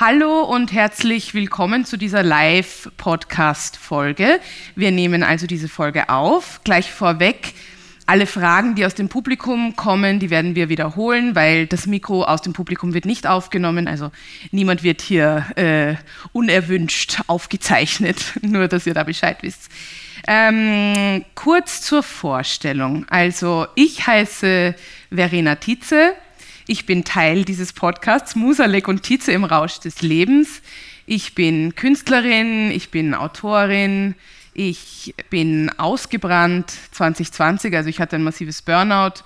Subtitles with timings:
[0.00, 4.40] Hallo und herzlich willkommen zu dieser Live-Podcast-Folge.
[4.74, 6.62] Wir nehmen also diese Folge auf.
[6.64, 7.52] Gleich vorweg,
[8.06, 12.40] alle Fragen, die aus dem Publikum kommen, die werden wir wiederholen, weil das Mikro aus
[12.40, 13.88] dem Publikum wird nicht aufgenommen.
[13.88, 14.10] Also
[14.52, 15.96] niemand wird hier äh,
[16.32, 19.68] unerwünscht aufgezeichnet, nur dass ihr da Bescheid wisst.
[20.26, 23.04] Ähm, kurz zur Vorstellung.
[23.10, 24.74] Also ich heiße
[25.10, 26.14] Verena Tietze,
[26.70, 30.62] ich bin Teil dieses Podcasts Musalek und Tietze im Rausch des Lebens.
[31.04, 34.14] Ich bin Künstlerin, ich bin Autorin,
[34.54, 39.24] ich bin ausgebrannt 2020, also ich hatte ein massives Burnout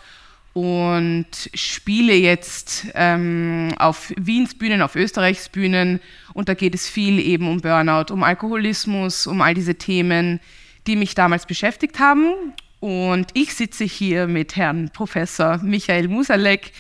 [0.55, 6.01] und spiele jetzt ähm, auf Wiens Bühnen, auf Österreichs Bühnen
[6.33, 10.41] und da geht es viel eben um Burnout, um Alkoholismus, um all diese Themen,
[10.87, 12.33] die mich damals beschäftigt haben.
[12.81, 16.73] Und ich sitze hier mit Herrn Professor Michael Musalek,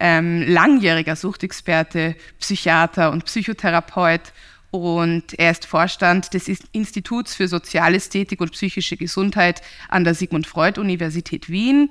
[0.00, 4.32] ähm, langjähriger Suchtexperte, Psychiater und Psychotherapeut
[4.70, 10.80] und er ist Vorstand des Instituts für Sozialästhetik und psychische Gesundheit an der Sigmund Freud
[10.80, 11.90] Universität Wien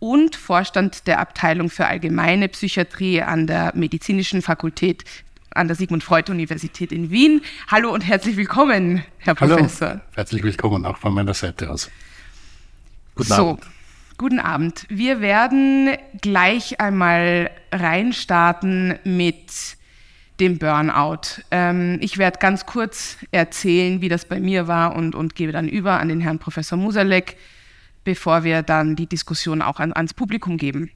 [0.00, 5.04] und Vorstand der Abteilung für allgemeine Psychiatrie an der Medizinischen Fakultät
[5.50, 7.40] an der Sigmund Freud Universität in Wien.
[7.68, 9.56] Hallo und herzlich willkommen, Herr Hallo.
[9.56, 10.00] Professor.
[10.14, 11.88] Herzlich willkommen auch von meiner Seite aus.
[13.14, 13.62] Guten so, Abend.
[14.16, 14.86] Guten Abend.
[14.88, 19.76] Wir werden gleich einmal reinstarten mit
[20.38, 21.42] dem Burnout.
[21.50, 25.68] Ähm, ich werde ganz kurz erzählen, wie das bei mir war und, und gebe dann
[25.68, 27.36] über an den Herrn Professor Musalek,
[28.04, 30.90] bevor wir dann die Diskussion auch an, ans Publikum geben.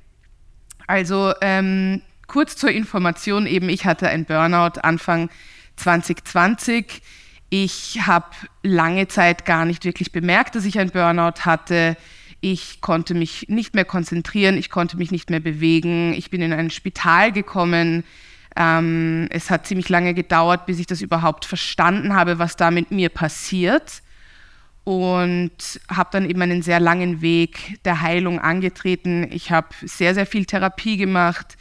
[0.87, 5.29] Also ähm, kurz zur Information eben, ich hatte ein Burnout Anfang
[5.75, 7.03] 2020.
[7.51, 8.29] Ich habe
[8.63, 11.97] lange Zeit gar nicht wirklich bemerkt, dass ich ein Burnout hatte.
[12.41, 16.15] Ich konnte mich nicht mehr konzentrieren, ich konnte mich nicht mehr bewegen.
[16.15, 18.05] Ich bin in ein Spital gekommen.
[18.57, 22.91] Ähm, es hat ziemlich lange gedauert, bis ich das überhaupt verstanden habe, was da mit
[22.91, 24.03] mir passiert.
[24.85, 29.27] Und habe dann eben einen sehr langen Weg der Heilung angetreten.
[29.31, 31.57] Ich habe sehr, sehr viel Therapie gemacht.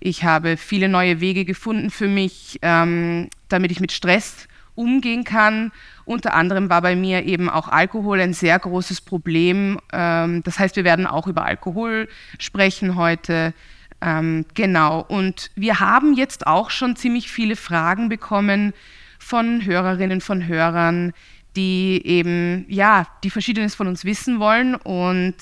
[0.00, 5.72] Ich habe viele neue Wege gefunden für mich, ähm, damit ich mit Stress umgehen kann.
[6.04, 9.78] Unter anderem war bei mir eben auch Alkohol ein sehr großes Problem.
[9.92, 13.54] Ähm, das heißt, wir werden auch über Alkohol sprechen heute.
[14.00, 15.04] Ähm, genau.
[15.06, 18.72] Und wir haben jetzt auch schon ziemlich viele Fragen bekommen
[19.18, 21.12] von Hörerinnen, von Hörern,
[21.54, 24.74] die eben, ja, die Verschiedenes von uns wissen wollen.
[24.74, 25.36] Und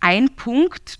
[0.00, 0.98] ein Punkt,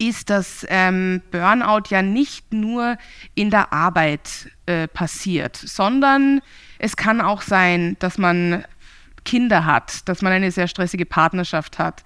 [0.00, 2.96] ist, dass ähm, Burnout ja nicht nur
[3.34, 6.40] in der Arbeit äh, passiert, sondern
[6.80, 8.64] es kann auch sein, dass man
[9.24, 12.04] Kinder hat, dass man eine sehr stressige Partnerschaft hat,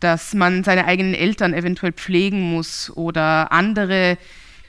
[0.00, 4.16] dass man seine eigenen Eltern eventuell pflegen muss oder andere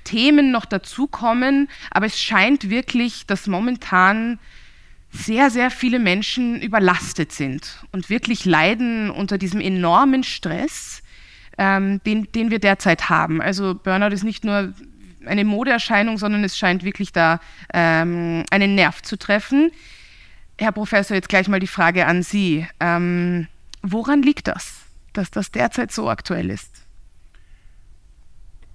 [0.03, 1.69] Themen noch dazukommen.
[1.89, 4.39] Aber es scheint wirklich, dass momentan
[5.09, 11.01] sehr, sehr viele Menschen überlastet sind und wirklich leiden unter diesem enormen Stress,
[11.57, 13.41] ähm, den, den wir derzeit haben.
[13.41, 14.73] Also Burnout ist nicht nur
[15.27, 17.39] eine Modeerscheinung, sondern es scheint wirklich da
[17.73, 19.71] ähm, einen Nerv zu treffen.
[20.57, 22.65] Herr Professor, jetzt gleich mal die Frage an Sie.
[22.79, 23.47] Ähm,
[23.81, 24.81] woran liegt das,
[25.13, 26.71] dass das derzeit so aktuell ist?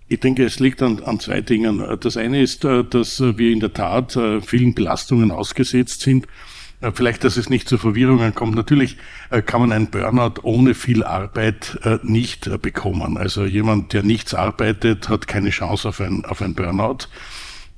[0.09, 1.99] Ich denke, es liegt an, an, zwei Dingen.
[2.01, 6.27] Das eine ist, äh, dass wir in der Tat äh, vielen Belastungen ausgesetzt sind
[6.95, 8.55] vielleicht, dass es nicht zu Verwirrungen kommt.
[8.55, 8.97] Natürlich
[9.31, 13.17] äh, kann man einen Burnout ohne viel Arbeit äh, nicht bekommen.
[13.17, 17.09] Also jemand, der nichts arbeitet, hat keine Chance auf ein, auf ein Burnout.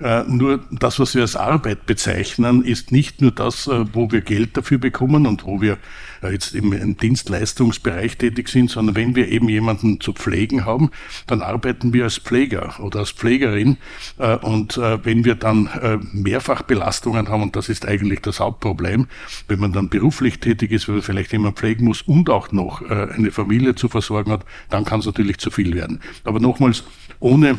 [0.02, 4.20] Äh, nur das, was wir als Arbeit bezeichnen, ist nicht nur das, äh, wo wir
[4.20, 5.78] Geld dafür bekommen und wo wir
[6.22, 10.90] äh, jetzt im, im Dienstleistungsbereich tätig sind, sondern wenn wir eben jemanden zu pflegen haben,
[11.28, 13.76] dann arbeiten wir als Pfleger oder als Pflegerin.
[14.42, 15.68] Und wenn wir dann
[16.12, 19.06] Mehrfachbelastungen haben, und das ist eigentlich das Hauptproblem,
[19.48, 22.82] wenn man dann beruflich tätig ist, weil man vielleicht jemand pflegen muss und auch noch
[22.82, 26.00] eine Familie zu versorgen hat, dann kann es natürlich zu viel werden.
[26.24, 26.84] Aber nochmals,
[27.20, 27.58] ohne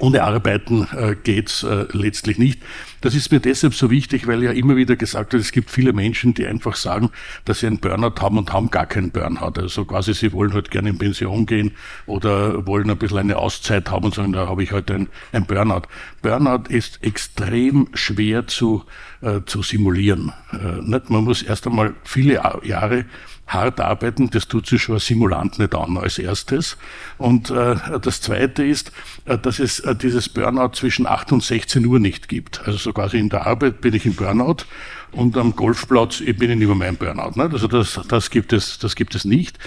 [0.00, 2.60] ohne Arbeiten äh, geht's äh, letztlich nicht.
[3.00, 5.92] Das ist mir deshalb so wichtig, weil ja immer wieder gesagt wird, es gibt viele
[5.92, 7.10] Menschen, die einfach sagen,
[7.44, 9.60] dass sie einen Burnout haben und haben gar keinen Burnout.
[9.60, 11.72] Also quasi, sie wollen halt gerne in Pension gehen
[12.06, 15.46] oder wollen ein bisschen eine Auszeit haben und sagen, da habe ich heute ein, ein
[15.46, 15.82] Burnout.
[16.22, 18.84] Burnout ist extrem schwer zu,
[19.22, 20.32] äh, zu simulieren.
[20.52, 21.10] Äh, nicht?
[21.10, 23.04] Man muss erst einmal viele Jahre
[23.52, 26.76] hart arbeiten, das tut sich schon ein Simulant nicht an als erstes.
[27.18, 28.92] Und äh, das Zweite ist,
[29.24, 32.60] äh, dass es äh, dieses Burnout zwischen 8 und 16 Uhr nicht gibt.
[32.64, 34.64] Also so quasi in der Arbeit bin ich im Burnout
[35.12, 37.32] und am Golfplatz ich bin ich mehr mein Burnout.
[37.34, 37.50] Ne?
[37.52, 39.58] Also das, das, gibt es, das gibt es nicht,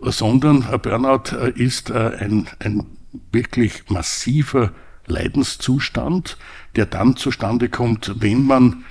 [0.00, 2.86] sondern ein Burnout äh, ist äh, ein, ein
[3.30, 4.72] wirklich massiver
[5.06, 6.36] Leidenszustand,
[6.76, 8.84] der dann zustande kommt, wenn man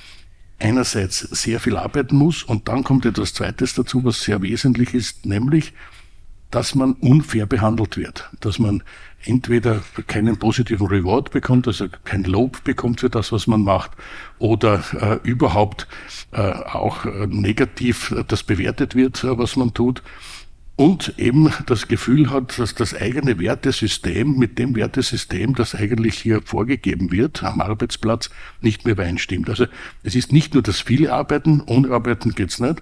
[0.61, 5.25] einerseits sehr viel arbeiten muss und dann kommt etwas Zweites dazu, was sehr wesentlich ist,
[5.25, 5.73] nämlich,
[6.51, 8.83] dass man unfair behandelt wird, dass man
[9.23, 13.91] entweder keinen positiven Reward bekommt, also kein Lob bekommt für das, was man macht,
[14.39, 15.87] oder äh, überhaupt
[16.31, 20.01] äh, auch äh, negativ das bewertet wird, äh, was man tut
[20.81, 26.41] und eben das Gefühl hat, dass das eigene Wertesystem mit dem Wertesystem, das eigentlich hier
[26.41, 28.31] vorgegeben wird am Arbeitsplatz,
[28.61, 29.47] nicht mehr übereinstimmt.
[29.47, 29.67] Also
[30.01, 32.81] es ist nicht nur das viele Arbeiten, ohne Arbeiten geht's nicht,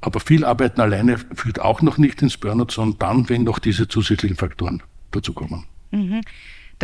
[0.00, 3.88] aber viel Arbeiten alleine führt auch noch nicht ins Burnout, sondern dann, wenn noch diese
[3.88, 5.64] zusätzlichen Faktoren dazukommen.
[5.90, 6.22] Mhm.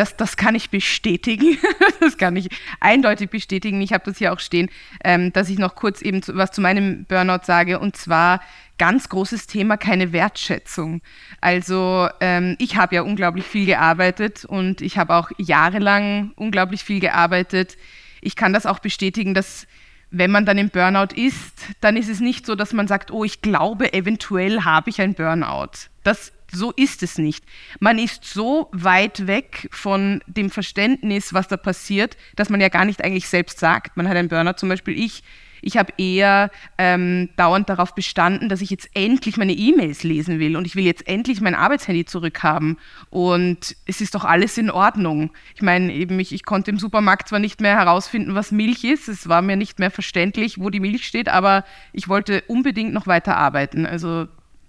[0.01, 1.59] Das, das kann ich bestätigen.
[2.01, 2.49] das kann ich
[2.81, 3.83] eindeutig bestätigen.
[3.83, 4.71] Ich habe das hier auch stehen,
[5.05, 7.79] ähm, dass ich noch kurz eben zu, was zu meinem Burnout sage.
[7.79, 8.41] Und zwar
[8.79, 11.03] ganz großes Thema, keine Wertschätzung.
[11.43, 17.01] Also ähm, ich habe ja unglaublich viel gearbeitet und ich habe auch jahrelang unglaublich viel
[17.01, 17.77] gearbeitet.
[18.23, 19.67] Ich kann das auch bestätigen, dass
[20.11, 23.23] wenn man dann im Burnout ist, dann ist es nicht so, dass man sagt, oh,
[23.23, 25.91] ich glaube, eventuell habe ich ein Burnout.
[26.05, 27.45] Das so ist es nicht.
[27.79, 32.85] Man ist so weit weg von dem Verständnis, was da passiert, dass man ja gar
[32.85, 33.97] nicht eigentlich selbst sagt.
[33.97, 35.23] Man hat einen Burner, zum Beispiel ich.
[35.63, 40.57] Ich habe eher ähm, dauernd darauf bestanden, dass ich jetzt endlich meine E-Mails lesen will
[40.57, 42.79] und ich will jetzt endlich mein Arbeitshandy zurückhaben
[43.11, 45.31] und es ist doch alles in Ordnung.
[45.55, 49.09] Ich meine, eben ich, ich konnte im Supermarkt zwar nicht mehr herausfinden, was Milch ist,
[49.09, 53.07] es war mir nicht mehr verständlich, wo die Milch steht, aber ich wollte unbedingt noch
[53.07, 53.85] weiter arbeiten.
[53.85, 54.29] Also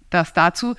[0.10, 0.76] das dazu.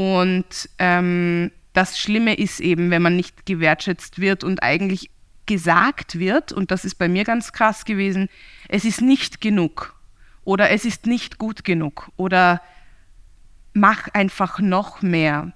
[0.00, 5.10] Und ähm, das Schlimme ist eben, wenn man nicht gewertschätzt wird und eigentlich
[5.44, 8.30] gesagt wird, und das ist bei mir ganz krass gewesen,
[8.70, 9.94] es ist nicht genug
[10.42, 12.62] oder es ist nicht gut genug oder
[13.74, 15.52] mach einfach noch mehr.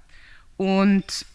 [0.57, 1.25] Und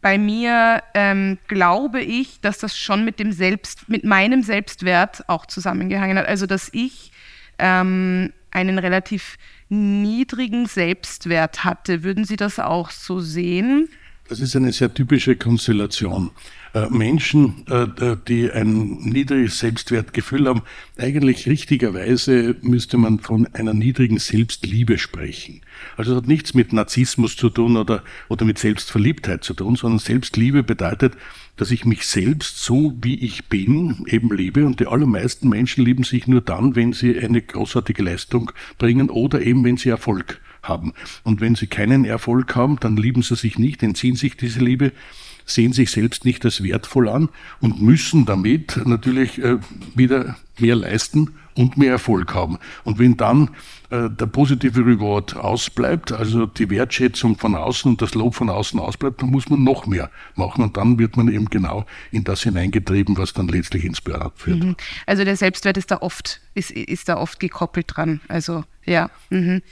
[0.00, 5.46] bei mir ähm, glaube ich, dass das schon mit dem Selbst, mit meinem Selbstwert auch
[5.46, 6.28] zusammengehangen hat.
[6.28, 7.10] Also dass ich
[7.58, 9.36] ähm, einen relativ
[9.72, 12.02] niedrigen Selbstwert hatte.
[12.02, 13.88] Würden Sie das auch so sehen?
[14.28, 16.30] Das ist eine sehr typische Konstellation.
[16.74, 20.62] Äh, Menschen, äh, die ein niedriges Selbstwertgefühl haben,
[20.96, 25.60] eigentlich richtigerweise müsste man von einer niedrigen Selbstliebe sprechen.
[25.98, 29.98] Also es hat nichts mit Narzissmus zu tun oder, oder mit Selbstverliebtheit zu tun, sondern
[29.98, 31.12] Selbstliebe bedeutet,
[31.56, 36.04] dass ich mich selbst so wie ich bin eben liebe und die allermeisten Menschen lieben
[36.04, 40.94] sich nur dann, wenn sie eine großartige Leistung bringen oder eben wenn sie Erfolg haben.
[41.22, 44.92] Und wenn sie keinen Erfolg haben, dann lieben sie sich nicht, entziehen sich diese Liebe
[45.44, 47.28] sehen sich selbst nicht als wertvoll an
[47.60, 49.58] und müssen damit natürlich äh,
[49.94, 52.58] wieder mehr leisten und mehr Erfolg haben.
[52.84, 53.50] Und wenn dann
[53.90, 58.80] äh, der positive Reward ausbleibt, also die Wertschätzung von außen und das Lob von außen
[58.80, 62.42] ausbleibt, dann muss man noch mehr machen und dann wird man eben genau in das
[62.42, 64.64] hineingetrieben, was dann letztlich ins Burnout führt.
[64.64, 64.76] Mhm.
[65.06, 68.20] Also der Selbstwert ist da oft, ist, ist da oft gekoppelt dran.
[68.28, 69.10] Also ja.
[69.30, 69.62] Mhm.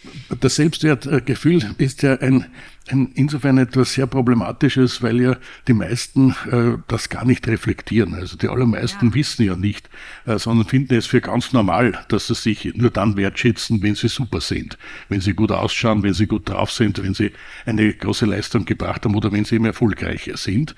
[0.41, 2.47] Das Selbstwertgefühl ist ja ein,
[2.89, 8.15] ein, insofern etwas sehr Problematisches, weil ja die meisten äh, das gar nicht reflektieren.
[8.15, 9.15] Also die allermeisten ja.
[9.15, 9.91] wissen ja nicht,
[10.27, 14.09] äh, sondern finden es für ganz normal, dass sie sich nur dann wertschätzen, wenn sie
[14.09, 17.33] super sind, wenn sie gut ausschauen, wenn sie gut drauf sind, wenn sie
[17.67, 20.77] eine große Leistung gebracht haben oder wenn sie eben erfolgreicher sind.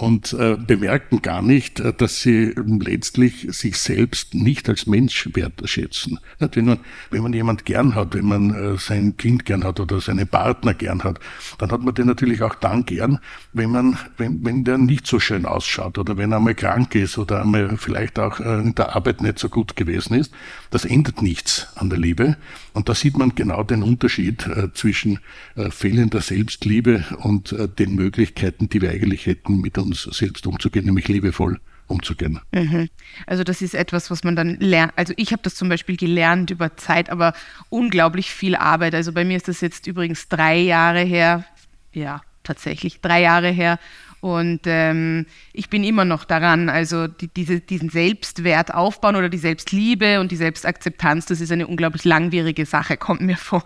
[0.00, 6.18] Und äh, bemerken gar nicht, äh, dass sie letztlich sich selbst nicht als Mensch wertschätzen.
[6.38, 6.78] Wenn man,
[7.10, 10.72] wenn man jemand gern hat, wenn man äh, sein Kind gern hat oder seinen Partner
[10.72, 11.20] gern hat,
[11.58, 13.18] dann hat man den natürlich auch dann gern,
[13.52, 17.18] wenn man, wenn, wenn der nicht so schön ausschaut oder wenn er einmal krank ist
[17.18, 20.32] oder einmal vielleicht auch äh, in der Arbeit nicht so gut gewesen ist.
[20.70, 22.36] Das ändert nichts an der Liebe.
[22.72, 25.18] Und da sieht man genau den Unterschied äh, zwischen
[25.56, 30.86] äh, fehlender Selbstliebe und äh, den Möglichkeiten, die wir eigentlich hätten, mit uns selbst umzugehen,
[30.86, 31.60] nämlich liebevoll
[31.90, 32.40] umzugehen.
[32.52, 32.88] Mhm.
[33.26, 34.92] Also das ist etwas, was man dann lernt.
[34.96, 37.34] Also ich habe das zum Beispiel gelernt über Zeit, aber
[37.68, 38.94] unglaublich viel Arbeit.
[38.94, 41.44] Also bei mir ist das jetzt übrigens drei Jahre her.
[41.92, 43.78] Ja, tatsächlich drei Jahre her.
[44.20, 49.38] Und ähm, ich bin immer noch daran, also die, diese, diesen Selbstwert aufbauen oder die
[49.38, 53.64] Selbstliebe und die Selbstakzeptanz, das ist eine unglaublich langwierige Sache, kommt mir vor.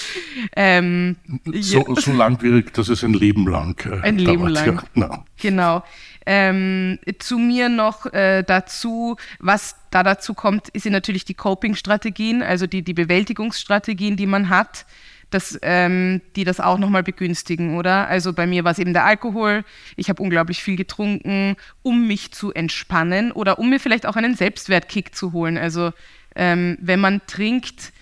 [0.56, 1.16] ähm,
[1.60, 2.00] so, ja.
[2.00, 4.66] so, langwierig, dass es ein Leben lang äh, Ein Leben dauert.
[4.66, 4.82] lang.
[4.94, 5.24] Ja, no.
[5.36, 5.84] Genau.
[6.24, 12.66] Ähm, zu mir noch äh, dazu, was da dazu kommt, sind natürlich die Coping-Strategien, also
[12.66, 14.86] die, die Bewältigungsstrategien, die man hat
[15.30, 18.08] dass ähm, die das auch nochmal begünstigen, oder?
[18.08, 19.64] Also bei mir war es eben der Alkohol.
[19.96, 24.34] Ich habe unglaublich viel getrunken, um mich zu entspannen oder um mir vielleicht auch einen
[24.34, 25.56] Selbstwertkick zu holen.
[25.56, 25.92] Also
[26.34, 27.92] ähm, wenn man trinkt,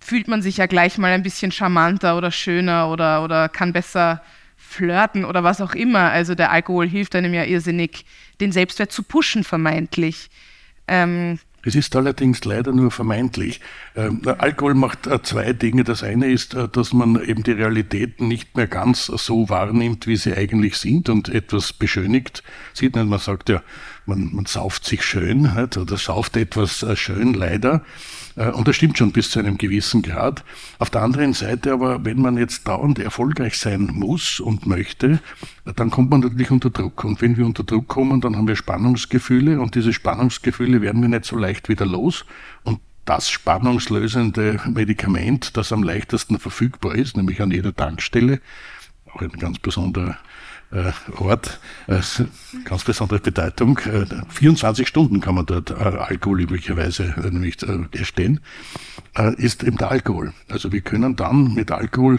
[0.00, 4.22] fühlt man sich ja gleich mal ein bisschen charmanter oder schöner oder, oder kann besser
[4.56, 6.10] flirten oder was auch immer.
[6.10, 8.04] Also der Alkohol hilft einem ja irrsinnig,
[8.40, 10.30] den Selbstwert zu pushen, vermeintlich.
[10.88, 13.60] Ähm, es ist allerdings leider nur vermeintlich.
[13.94, 15.84] Ähm, Alkohol macht äh, zwei Dinge.
[15.84, 20.16] Das eine ist, äh, dass man eben die Realitäten nicht mehr ganz so wahrnimmt, wie
[20.16, 22.96] sie eigentlich sind und etwas beschönigt sieht.
[22.96, 23.62] Man sagt ja,
[24.06, 25.76] man, man sauft sich schön nicht?
[25.76, 27.84] oder sauft etwas äh, schön leider.
[28.36, 30.44] Äh, und das stimmt schon bis zu einem gewissen Grad.
[30.78, 35.20] Auf der anderen Seite aber, wenn man jetzt dauernd erfolgreich sein muss und möchte,
[35.76, 37.04] dann kommt man natürlich unter Druck.
[37.04, 41.08] Und wenn wir unter Druck kommen, dann haben wir Spannungsgefühle und diese Spannungsgefühle werden wir
[41.08, 42.24] nicht so leicht wieder los.
[42.64, 48.40] Und das spannungslösende Medikament, das am leichtesten verfügbar ist, nämlich an jeder Tankstelle,
[49.12, 50.16] auch ein ganz besonderer
[51.16, 51.58] Ort,
[51.88, 52.00] äh,
[52.64, 53.78] ganz besondere Bedeutung.
[53.78, 58.40] Äh, 24 Stunden kann man dort äh, Alkohol üblicherweise äh, äh, erstehen,
[59.16, 60.32] äh, ist eben der Alkohol.
[60.48, 62.18] Also wir können dann mit Alkohol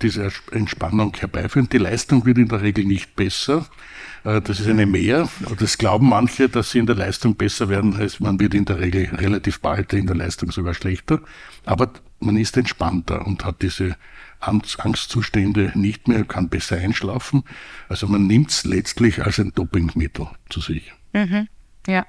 [0.00, 1.68] diese Entspannung herbeiführen.
[1.70, 3.66] Die Leistung wird in der Regel nicht besser.
[4.24, 5.28] Äh, das ist eine Mehr.
[5.58, 7.98] Das glauben manche, dass sie in der Leistung besser werden.
[8.18, 11.20] Man wird in der Regel relativ bald in der Leistung sogar schlechter.
[11.66, 13.96] Aber man ist entspannter und hat diese
[14.46, 17.44] Angstzustände nicht mehr, kann besser einschlafen.
[17.88, 20.92] Also man nimmt es letztlich als ein Dopingmittel zu sich.
[21.12, 21.48] Mhm.
[21.86, 22.06] Ja,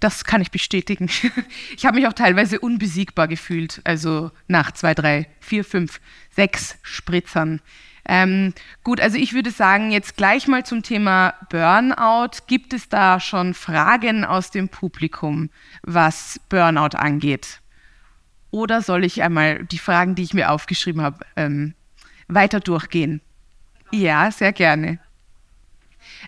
[0.00, 1.08] das kann ich bestätigen.
[1.76, 7.60] Ich habe mich auch teilweise unbesiegbar gefühlt, also nach zwei, drei, vier, fünf, sechs Spritzern.
[8.06, 8.52] Ähm,
[8.82, 12.42] gut, also ich würde sagen, jetzt gleich mal zum Thema Burnout.
[12.46, 15.50] Gibt es da schon Fragen aus dem Publikum,
[15.82, 17.60] was Burnout angeht?
[18.54, 21.74] Oder soll ich einmal die Fragen, die ich mir aufgeschrieben habe, ähm,
[22.28, 23.20] weiter durchgehen?
[23.90, 25.00] Ja, sehr gerne.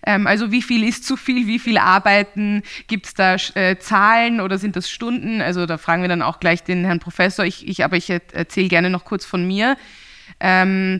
[0.05, 4.41] Ähm, also wie viel ist zu viel, wie viel Arbeiten, gibt es da äh, Zahlen
[4.41, 5.41] oder sind das Stunden?
[5.41, 8.67] Also da fragen wir dann auch gleich den Herrn Professor, ich, ich aber ich erzähle
[8.67, 9.77] gerne noch kurz von mir.
[10.41, 10.99] Ähm,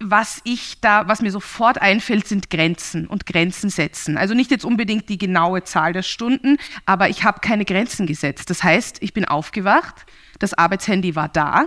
[0.00, 4.16] was ich da, was mir sofort einfällt, sind Grenzen und Grenzen setzen.
[4.16, 8.50] Also nicht jetzt unbedingt die genaue Zahl der Stunden, aber ich habe keine Grenzen gesetzt.
[8.50, 10.06] Das heißt, ich bin aufgewacht,
[10.38, 11.66] das Arbeitshandy war da,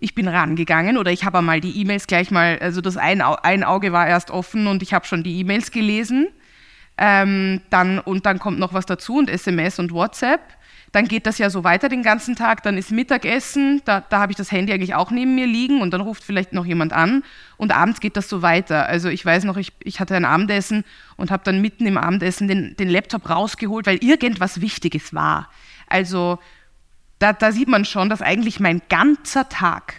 [0.00, 3.64] ich bin rangegangen oder ich habe einmal die E-Mails gleich mal, also das ein, ein
[3.64, 6.28] Auge war erst offen und ich habe schon die E-Mails gelesen.
[6.96, 10.40] Ähm, dann, und dann kommt noch was dazu und SMS und WhatsApp.
[10.92, 12.62] Dann geht das ja so weiter den ganzen Tag.
[12.64, 15.92] Dann ist Mittagessen, da, da habe ich das Handy eigentlich auch neben mir liegen und
[15.92, 17.22] dann ruft vielleicht noch jemand an.
[17.56, 18.86] Und abends geht das so weiter.
[18.86, 20.84] Also ich weiß noch, ich, ich hatte ein Abendessen
[21.16, 25.48] und habe dann mitten im Abendessen den, den Laptop rausgeholt, weil irgendwas Wichtiges war.
[25.86, 26.38] Also
[27.20, 29.94] da, da sieht man schon, dass eigentlich mein ganzer Tag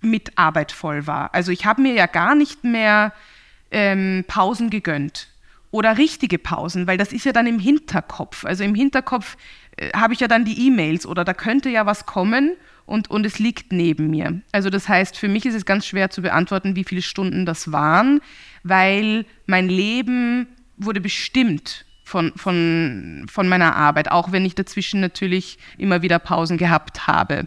[0.00, 1.34] mit Arbeit voll war.
[1.34, 3.12] Also ich habe mir ja gar nicht mehr
[3.70, 5.28] ähm, Pausen gegönnt
[5.74, 8.44] oder richtige Pausen, weil das ist ja dann im Hinterkopf.
[8.44, 9.36] Also im Hinterkopf
[9.76, 12.52] äh, habe ich ja dann die E-Mails oder da könnte ja was kommen
[12.86, 14.40] und, und es liegt neben mir.
[14.52, 17.72] Also das heißt, für mich ist es ganz schwer zu beantworten, wie viele Stunden das
[17.72, 18.20] waren,
[18.62, 25.58] weil mein Leben wurde bestimmt von, von, von meiner Arbeit, auch wenn ich dazwischen natürlich
[25.78, 27.46] immer wieder Pausen gehabt habe.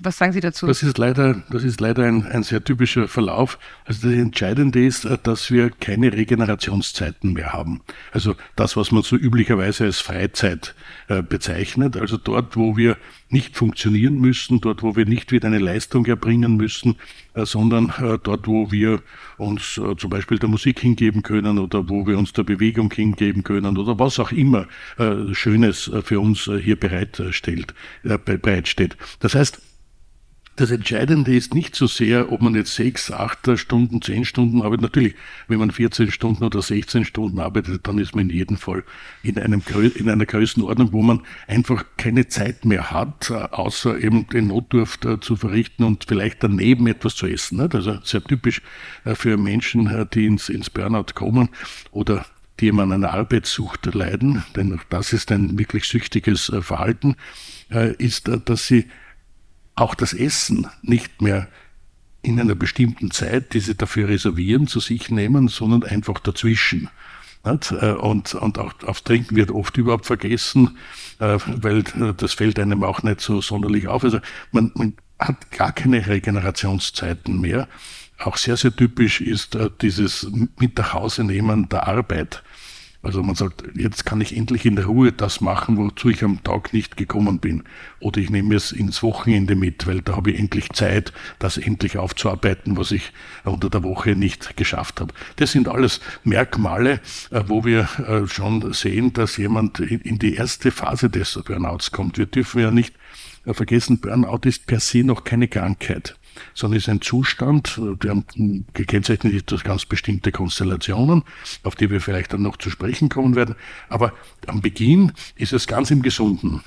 [0.00, 0.66] Was sagen Sie dazu?
[0.66, 3.58] Das ist leider, das ist leider ein, ein sehr typischer Verlauf.
[3.84, 7.80] Also das Entscheidende ist, dass wir keine Regenerationszeiten mehr haben.
[8.12, 10.74] Also das, was man so üblicherweise als Freizeit
[11.08, 11.96] äh, bezeichnet.
[11.96, 12.96] Also dort, wo wir
[13.28, 16.96] nicht funktionieren müssen, dort, wo wir nicht wieder eine Leistung erbringen müssen,
[17.34, 19.02] äh, sondern äh, dort, wo wir
[19.36, 23.42] uns äh, zum Beispiel der Musik hingeben können oder wo wir uns der Bewegung hingeben
[23.42, 24.66] können oder was auch immer
[24.98, 28.96] äh, Schönes äh, für uns hier bereitstellt, bereitsteht.
[29.18, 29.53] Das heißt,
[30.56, 34.82] das Entscheidende ist nicht so sehr, ob man jetzt sechs, acht Stunden, zehn Stunden arbeitet.
[34.82, 35.14] Natürlich,
[35.48, 38.84] wenn man 14 Stunden oder 16 Stunden arbeitet, dann ist man in jedem Fall
[39.22, 39.62] in, einem,
[39.96, 45.04] in einer Größenordnung, wo man einfach keine Zeit mehr hat, äh, außer eben den Notdurft
[45.04, 47.60] äh, zu verrichten und vielleicht daneben etwas zu essen.
[47.60, 48.62] Also sehr typisch
[49.04, 51.48] äh, für Menschen, die ins, ins Burnout kommen
[51.90, 52.26] oder
[52.60, 57.16] die an einer Arbeitssucht leiden, denn das ist ein wirklich süchtiges Verhalten,
[57.98, 58.86] ist, dass sie
[59.74, 61.48] auch das Essen nicht mehr
[62.22, 66.88] in einer bestimmten Zeit, die sie dafür reservieren, zu sich nehmen, sondern einfach dazwischen.
[67.44, 70.78] Äh, und, und auch aufs Trinken wird oft überhaupt vergessen,
[71.18, 74.04] äh, weil äh, das fällt einem auch nicht so sonderlich auf.
[74.04, 77.68] Also man, man hat gar keine Regenerationszeiten mehr.
[78.18, 80.28] Auch sehr, sehr typisch ist dieses
[80.58, 82.43] Mit nach Hause nehmen der Arbeit.
[83.04, 86.42] Also man sagt, jetzt kann ich endlich in der Ruhe das machen, wozu ich am
[86.42, 87.64] Tag nicht gekommen bin.
[88.00, 91.98] Oder ich nehme es ins Wochenende mit, weil da habe ich endlich Zeit, das endlich
[91.98, 93.12] aufzuarbeiten, was ich
[93.44, 95.12] unter der Woche nicht geschafft habe.
[95.36, 100.70] Das sind alles Merkmale, äh, wo wir äh, schon sehen, dass jemand in die erste
[100.70, 102.16] Phase des Burnouts kommt.
[102.16, 102.94] Wir dürfen ja nicht
[103.44, 106.16] äh, vergessen, Burnout ist per se noch keine Krankheit
[106.54, 108.22] sondern ist ein Zustand, der
[108.72, 111.22] gekennzeichnet ist durch ganz bestimmte Konstellationen,
[111.62, 113.54] auf die wir vielleicht dann noch zu sprechen kommen werden.
[113.88, 114.12] Aber
[114.46, 116.62] am Beginn ist es ganz im Gesunden.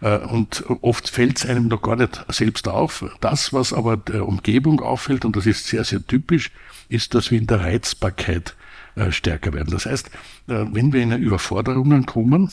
[0.00, 3.04] Äh, und oft fällt es einem noch gar nicht selbst auf.
[3.20, 6.50] Das, was aber der Umgebung auffällt, und das ist sehr, sehr typisch,
[6.88, 8.54] ist, dass wir in der Reizbarkeit
[8.94, 9.70] äh, stärker werden.
[9.70, 10.08] Das heißt,
[10.48, 12.50] äh, wenn wir in Überforderungen kommen,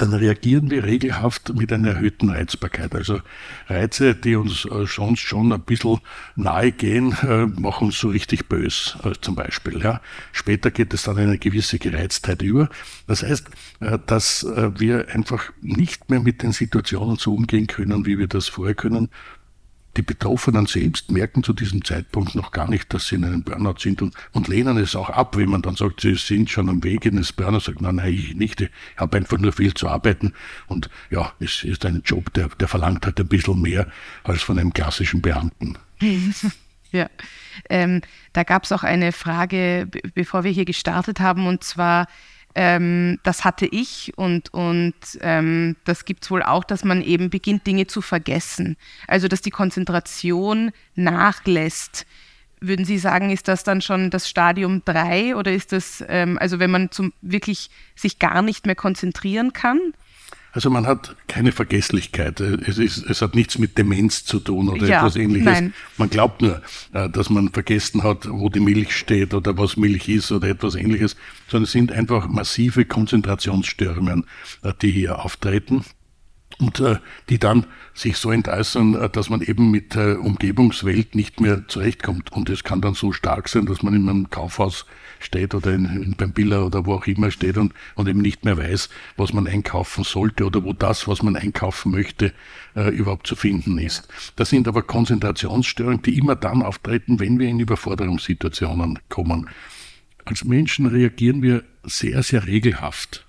[0.00, 2.94] dann reagieren wir regelhaft mit einer erhöhten Reizbarkeit.
[2.94, 3.20] Also
[3.68, 5.98] Reize, die uns äh, schon, schon ein bisschen
[6.36, 9.82] nahe gehen, äh, machen uns so richtig bös, äh, zum Beispiel.
[9.82, 10.00] Ja.
[10.32, 12.68] Später geht es dann in eine gewisse Gereiztheit über.
[13.06, 13.48] Das heißt,
[14.06, 14.46] dass
[14.78, 19.08] wir einfach nicht mehr mit den Situationen so umgehen können, wie wir das vorher können,
[20.00, 23.80] die Betroffenen selbst merken zu diesem Zeitpunkt noch gar nicht, dass sie in einem Burnout
[23.80, 26.82] sind und, und lehnen es auch ab, wenn man dann sagt, sie sind schon am
[26.82, 29.88] Weg in das Burnout, sagt, nein, nein, ich nicht, ich habe einfach nur viel zu
[29.88, 30.32] arbeiten
[30.68, 33.88] und ja, es ist ein Job, der, der verlangt halt ein bisschen mehr
[34.24, 35.76] als von einem klassischen Beamten.
[36.92, 37.08] Ja,
[37.68, 38.00] ähm,
[38.32, 42.08] da gab es auch eine Frage, bevor wir hier gestartet haben, und zwar,
[42.54, 47.30] ähm, das hatte ich und, und ähm, das gibt es wohl auch, dass man eben
[47.30, 48.76] beginnt, Dinge zu vergessen.
[49.06, 52.06] Also, dass die Konzentration nachlässt.
[52.60, 56.58] Würden Sie sagen, ist das dann schon das Stadium 3 oder ist das, ähm, also
[56.58, 59.78] wenn man zum, wirklich sich gar nicht mehr konzentrieren kann?
[60.52, 62.40] Also man hat keine Vergesslichkeit.
[62.40, 65.46] Es, ist, es hat nichts mit Demenz zu tun oder ja, etwas ähnliches.
[65.46, 65.74] Nein.
[65.96, 66.60] Man glaubt nur,
[66.92, 70.74] äh, dass man vergessen hat, wo die Milch steht oder was Milch ist oder etwas
[70.74, 71.16] ähnliches,
[71.48, 74.26] sondern es sind einfach massive Konzentrationsstörungen,
[74.62, 75.84] äh, die hier auftreten
[76.58, 76.96] und äh,
[77.28, 82.32] die dann sich so entäußern, dass man eben mit der Umgebungswelt nicht mehr zurechtkommt.
[82.32, 84.86] Und es kann dann so stark sein, dass man in einem Kaufhaus
[85.20, 88.44] steht oder in, in, beim Biller oder wo auch immer steht und, und eben nicht
[88.44, 92.32] mehr weiß, was man einkaufen sollte oder wo das, was man einkaufen möchte,
[92.74, 94.08] äh, überhaupt zu finden ist.
[94.36, 99.48] Das sind aber Konzentrationsstörungen, die immer dann auftreten, wenn wir in Überforderungssituationen kommen.
[100.24, 103.24] Als Menschen reagieren wir sehr, sehr regelhaft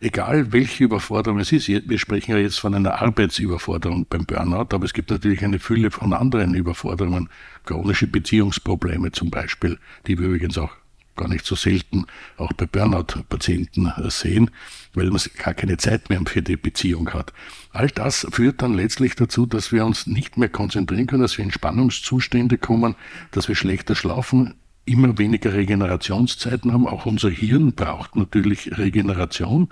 [0.00, 4.84] egal welche Überforderung es ist, wir sprechen ja jetzt von einer Arbeitsüberforderung beim Burnout, aber
[4.84, 7.28] es gibt natürlich eine Fülle von anderen Überforderungen,
[7.64, 10.70] chronische Beziehungsprobleme zum Beispiel, die wir übrigens auch
[11.16, 14.50] gar nicht so selten auch bei Burnout-Patienten äh, sehen,
[14.94, 17.32] weil man gar keine Zeit mehr für die Beziehung hat.
[17.72, 21.44] All das führt dann letztlich dazu, dass wir uns nicht mehr konzentrieren können, dass wir
[21.44, 22.94] in Spannungszustände kommen,
[23.30, 26.86] dass wir schlechter schlafen, immer weniger Regenerationszeiten haben.
[26.86, 29.68] Auch unser Hirn braucht natürlich Regeneration.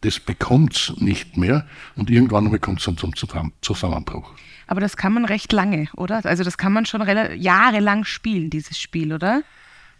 [0.00, 3.14] Das bekommt's nicht mehr und irgendwann kommt es dann zum
[3.60, 4.34] Zusammenbruch.
[4.66, 6.24] Aber das kann man recht lange, oder?
[6.24, 7.02] Also das kann man schon
[7.36, 9.42] jahrelang spielen, dieses Spiel, oder?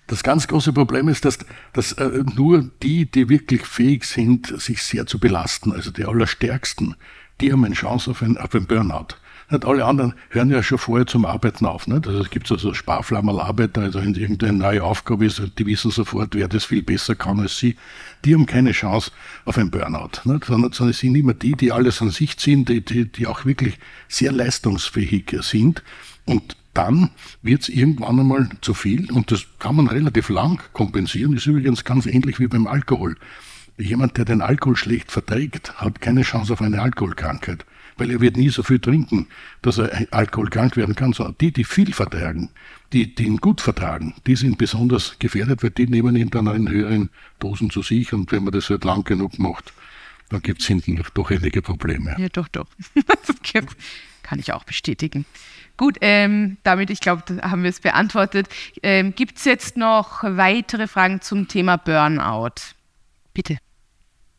[0.07, 1.39] Das ganz große Problem ist, dass,
[1.73, 6.95] dass äh, nur die, die wirklich fähig sind, sich sehr zu belasten, also die Allerstärksten,
[7.41, 9.17] die haben eine Chance auf ein, auf ein Burnout.
[9.51, 11.87] Nicht alle anderen hören ja schon vorher zum Arbeiten auf.
[11.87, 12.07] Nicht?
[12.09, 16.49] Also es gibt so, Sparflammerarbeiter, also wenn irgendeine neue Aufgabe ist, die wissen sofort, wer
[16.49, 17.77] das viel besser kann als sie.
[18.25, 19.13] Die haben keine Chance
[19.45, 20.47] auf ein Burnout, nicht?
[20.47, 23.45] Sondern, sondern es sind immer die, die alles an sich ziehen, die, die, die auch
[23.45, 25.85] wirklich sehr leistungsfähig sind.
[26.25, 27.11] Und dann
[27.43, 31.33] wird es irgendwann einmal zu viel und das kann man relativ lang kompensieren.
[31.35, 33.17] Ist übrigens ganz ähnlich wie beim Alkohol.
[33.79, 37.65] Jemand, der den Alkohol schlecht verträgt, hat keine Chance auf eine Alkoholkrankheit,
[37.97, 39.27] weil er wird nie so viel trinken,
[39.63, 42.51] dass er alkoholkrank werden kann, sondern die, die viel vertragen,
[42.93, 46.69] die, die ihn gut vertragen, die sind besonders gefährdet, weil die nehmen ihn dann in
[46.69, 49.73] höheren Dosen zu sich und wenn man das halt lang genug macht,
[50.29, 52.17] dann gibt es hinten doch einige Probleme.
[52.19, 52.67] Ja, doch, doch.
[54.23, 55.25] kann ich auch bestätigen.
[55.77, 58.49] Gut, ähm, damit, ich glaube, haben wir es beantwortet.
[58.83, 62.55] Ähm, Gibt es jetzt noch weitere Fragen zum Thema Burnout?
[63.35, 63.59] Bitte.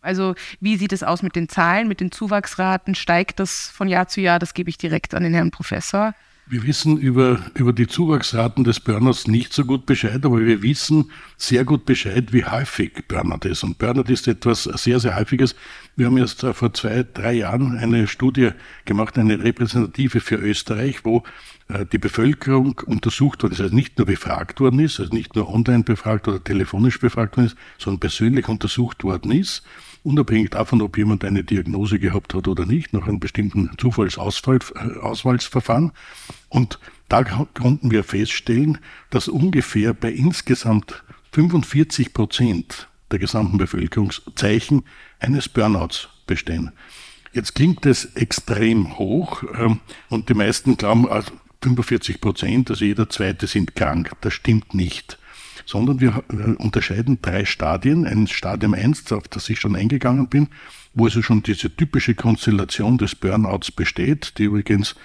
[0.02, 2.96] Also wie sieht es aus mit den Zahlen, mit den Zuwachsraten?
[2.96, 4.40] Steigt das von Jahr zu Jahr?
[4.40, 6.14] Das gebe ich direkt an den Herrn Professor.
[6.50, 11.12] Wir wissen über, über die Zuwachsraten des Burnouts nicht so gut Bescheid, aber wir wissen
[11.36, 13.66] sehr gut Bescheid, wie häufig Burnout ist.
[13.66, 15.56] Und Burnout ist etwas sehr, sehr Häufiges.
[15.98, 18.52] Wir haben erst vor zwei, drei Jahren eine Studie
[18.86, 21.24] gemacht, eine repräsentative für Österreich, wo
[21.68, 25.54] äh, die Bevölkerung untersucht worden ist, also nicht nur befragt worden ist, also nicht nur
[25.54, 29.64] online befragt oder telefonisch befragt worden ist, sondern persönlich untersucht worden ist
[30.08, 35.92] unabhängig davon, ob jemand eine Diagnose gehabt hat oder nicht, nach einem bestimmten Zufallsauswahlverfahren.
[36.50, 36.80] Und
[37.10, 38.80] da konnten wir feststellen,
[39.10, 44.84] dass ungefähr bei insgesamt 45 Prozent der gesamten Bevölkerungszeichen
[45.20, 46.72] eines Burnouts bestehen.
[47.32, 49.80] Jetzt klingt es extrem hoch ähm,
[50.10, 51.08] und die meisten glauben,
[51.62, 54.12] 45 also Prozent, also jeder Zweite sind krank.
[54.22, 55.18] Das stimmt nicht
[55.68, 58.06] sondern wir äh, unterscheiden drei Stadien.
[58.06, 60.48] Ein Stadium 1, auf das ich schon eingegangen bin,
[60.94, 64.96] wo also schon diese typische Konstellation des Burnouts besteht, die übrigens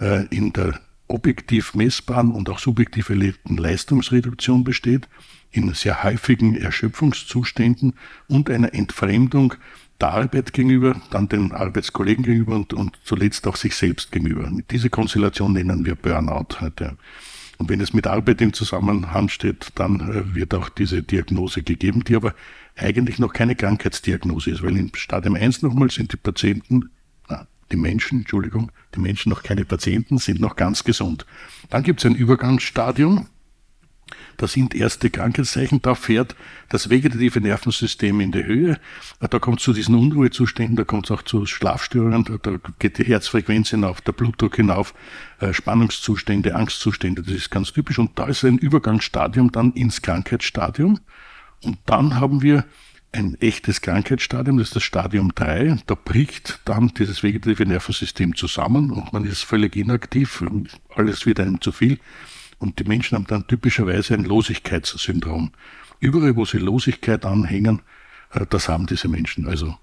[0.00, 0.80] äh, in der
[1.12, 5.08] objektiv messbaren und auch subjektiv erlebten Leistungsreduktion besteht,
[5.50, 7.94] in sehr häufigen Erschöpfungszuständen
[8.28, 9.54] und einer Entfremdung
[10.00, 14.50] der Arbeit gegenüber, dann den Arbeitskollegen gegenüber und, und zuletzt auch sich selbst gegenüber.
[14.70, 16.96] Diese Konstellation nennen wir Burnout heute.
[17.58, 22.02] Und wenn es mit Arbeit im Zusammenhang steht, dann äh, wird auch diese Diagnose gegeben,
[22.02, 22.34] die aber
[22.74, 26.90] eigentlich noch keine Krankheitsdiagnose ist, weil in Stadium 1 nochmal sind die Patienten,
[27.72, 31.26] die Menschen, Entschuldigung, die Menschen noch keine Patienten, sind noch ganz gesund.
[31.70, 33.26] Dann gibt es ein Übergangsstadium,
[34.36, 36.34] da sind erste Krankheitszeichen, da fährt
[36.68, 38.78] das vegetative Nervensystem in die Höhe,
[39.20, 43.04] da kommt es zu diesen Unruhezuständen, da kommt es auch zu Schlafstörungen, da, geht die
[43.04, 44.94] Herzfrequenz hinauf, der Blutdruck hinauf,
[45.40, 47.98] äh, Spannungszustände, Angstzustände, das ist ganz typisch.
[47.98, 51.00] Und da ist ein Übergangsstadium dann ins Krankheitsstadium.
[51.62, 52.64] Und dann haben wir
[53.12, 55.78] ein echtes Krankheitsstadium, das ist das Stadium 3.
[55.86, 61.38] Da bricht dann dieses vegetative Nervensystem zusammen und man ist völlig inaktiv und alles wird
[61.38, 61.98] einem zu viel.
[62.58, 65.52] Und die Menschen haben dann typischerweise ein Losigkeitssyndrom.
[66.00, 67.82] Überall, wo sie Losigkeit anhängen,
[68.32, 69.46] äh, das haben diese Menschen.
[69.46, 69.76] Also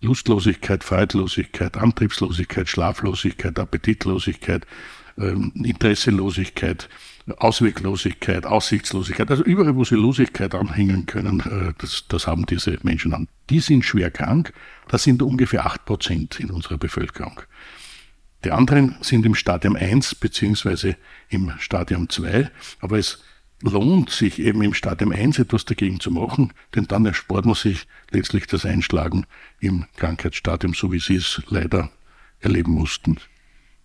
[0.00, 4.66] Lustlosigkeit, Freudlosigkeit, Antriebslosigkeit, Schlaflosigkeit, Appetitlosigkeit,
[5.18, 6.88] ähm, Interesselosigkeit,
[7.36, 9.30] Ausweglosigkeit, Aussichtslosigkeit.
[9.30, 13.28] Also überall, wo sie Losigkeit anhängen können, äh, das, das haben diese Menschen an.
[13.50, 14.52] Die sind schwer krank.
[14.88, 17.40] Das sind ungefähr acht Prozent in unserer Bevölkerung.
[18.44, 20.96] Die anderen sind im Stadium 1 beziehungsweise
[21.28, 22.48] im Stadium 2,
[22.80, 23.24] aber es
[23.62, 27.88] lohnt sich eben im Stadium 1 etwas dagegen zu machen, denn dann erspart man sich
[28.10, 29.26] letztlich das Einschlagen
[29.58, 31.90] im Krankheitsstadium, so wie Sie es leider
[32.40, 33.18] erleben mussten.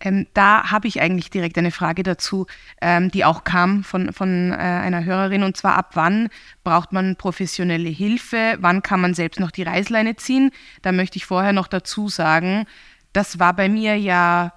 [0.02, 2.48] Ähm, da habe ich eigentlich direkt eine Frage dazu,
[2.82, 6.30] ähm, die auch kam von, von äh, einer Hörerin, und zwar ab wann
[6.64, 10.52] braucht man professionelle Hilfe, wann kann man selbst noch die Reißleine ziehen.
[10.82, 12.66] Da möchte ich vorher noch dazu sagen,
[13.14, 14.54] das war bei mir ja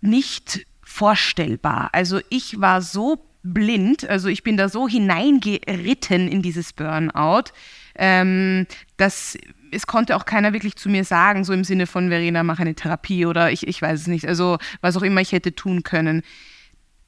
[0.00, 1.90] nicht vorstellbar.
[1.92, 7.52] Also ich war so blind, also ich bin da so hineingeritten in dieses Burnout,
[7.94, 9.38] ähm, dass
[9.72, 12.74] es konnte auch keiner wirklich zu mir sagen, so im Sinne von Verena, mach eine
[12.74, 16.22] Therapie oder ich, ich weiß es nicht, also was auch immer ich hätte tun können.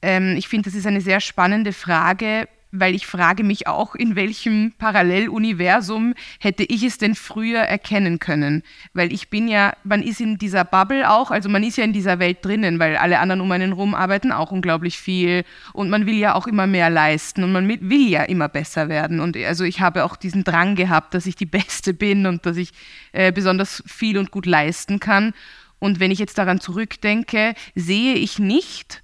[0.01, 4.15] Ähm, ich finde, das ist eine sehr spannende Frage, weil ich frage mich auch, in
[4.15, 8.63] welchem Paralleluniversum hätte ich es denn früher erkennen können?
[8.93, 11.93] Weil ich bin ja, man ist in dieser Bubble auch, also man ist ja in
[11.93, 16.07] dieser Welt drinnen, weil alle anderen um einen rum arbeiten auch unglaublich viel und man
[16.07, 19.19] will ja auch immer mehr leisten und man will ja immer besser werden.
[19.19, 22.57] Und also ich habe auch diesen Drang gehabt, dass ich die Beste bin und dass
[22.57, 22.71] ich
[23.11, 25.33] äh, besonders viel und gut leisten kann.
[25.77, 29.03] Und wenn ich jetzt daran zurückdenke, sehe ich nicht,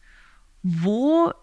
[0.64, 1.34] wo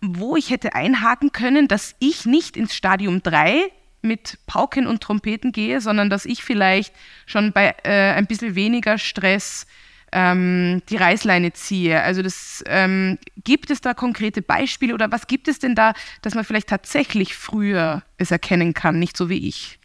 [0.00, 3.70] wo ich hätte einhaken können, dass ich nicht ins Stadium 3
[4.02, 6.94] mit Pauken und Trompeten gehe, sondern dass ich vielleicht
[7.26, 9.66] schon bei äh, ein bisschen weniger Stress
[10.12, 12.02] ähm, die Reißleine ziehe.
[12.02, 16.34] Also das, ähm, gibt es da konkrete Beispiele oder was gibt es denn da, dass
[16.34, 19.78] man vielleicht tatsächlich früher es erkennen kann, nicht so wie ich?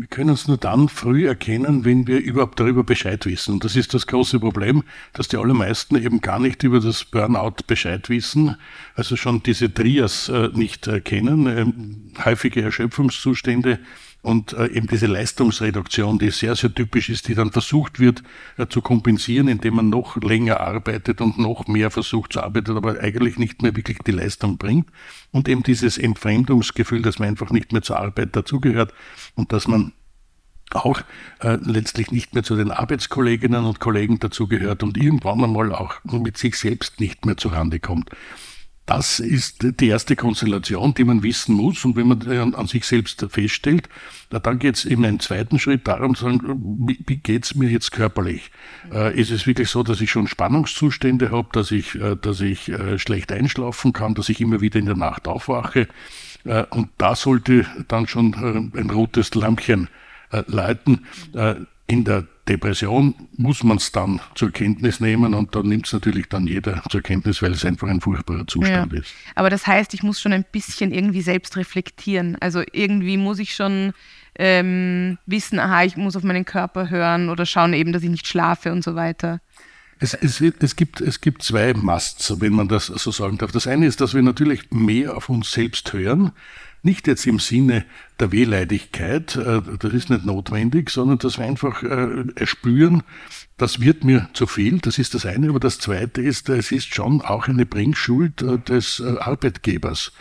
[0.00, 3.54] Wir können es nur dann früh erkennen, wenn wir überhaupt darüber Bescheid wissen.
[3.54, 7.64] Und das ist das große Problem, dass die allermeisten eben gar nicht über das Burnout
[7.66, 8.54] Bescheid wissen,
[8.94, 13.80] also schon diese Trias äh, nicht äh, kennen, äh, häufige Erschöpfungszustände,
[14.22, 18.22] und äh, eben diese Leistungsreduktion, die sehr, sehr typisch ist, die dann versucht wird
[18.56, 23.00] äh, zu kompensieren, indem man noch länger arbeitet und noch mehr versucht zu arbeiten, aber
[23.00, 24.88] eigentlich nicht mehr wirklich die Leistung bringt.
[25.30, 28.92] Und eben dieses Entfremdungsgefühl, dass man einfach nicht mehr zur Arbeit dazugehört
[29.36, 29.92] und dass man
[30.70, 31.00] auch
[31.40, 36.36] äh, letztlich nicht mehr zu den Arbeitskolleginnen und Kollegen dazugehört und irgendwann einmal auch mit
[36.36, 38.10] sich selbst nicht mehr zurande kommt.
[38.88, 41.84] Das ist die erste Konstellation, die man wissen muss.
[41.84, 43.86] Und wenn man an sich selbst feststellt,
[44.30, 46.40] dann geht es in einen zweiten Schritt darum zu sagen,
[47.06, 48.50] wie geht es mir jetzt körperlich?
[48.90, 52.70] Äh, ist es wirklich so, dass ich schon Spannungszustände habe, dass ich, äh, dass ich
[52.70, 55.86] äh, schlecht einschlafen kann, dass ich immer wieder in der Nacht aufwache?
[56.70, 59.88] Und da sollte dann schon ein rotes Lampchen
[60.46, 61.04] läuten.
[61.86, 66.28] in der Depression muss man es dann zur Kenntnis nehmen und dann nimmt es natürlich
[66.28, 69.00] dann jeder zur Kenntnis, weil es einfach ein furchtbarer Zustand ja.
[69.00, 69.12] ist.
[69.34, 72.36] Aber das heißt, ich muss schon ein bisschen irgendwie selbst reflektieren.
[72.40, 73.92] Also irgendwie muss ich schon
[74.38, 78.26] ähm, wissen, aha, ich muss auf meinen Körper hören oder schauen eben, dass ich nicht
[78.26, 79.40] schlafe und so weiter.
[80.00, 83.50] Es, es, es, gibt, es gibt zwei Musts, wenn man das so sagen darf.
[83.50, 86.30] Das eine ist, dass wir natürlich mehr auf uns selbst hören,
[86.82, 87.84] nicht jetzt im Sinne
[88.20, 93.02] der Wehleidigkeit, äh, das ist nicht notwendig, sondern dass wir einfach äh, spüren,
[93.56, 95.48] das wird mir zu viel, das ist das eine.
[95.48, 100.12] Aber das zweite ist, es ist schon auch eine Bringschuld äh, des Arbeitgebers.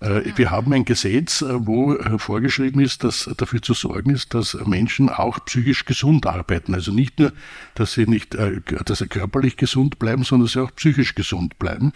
[0.00, 5.44] Wir haben ein Gesetz, wo vorgeschrieben ist, dass dafür zu sorgen ist, dass Menschen auch
[5.44, 6.74] psychisch gesund arbeiten.
[6.74, 7.32] Also nicht nur,
[7.74, 11.92] dass sie nicht, dass sie körperlich gesund bleiben, sondern dass sie auch psychisch gesund bleiben.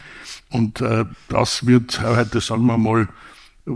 [0.51, 0.85] Und
[1.29, 3.09] das wird heute, sagen wir mal,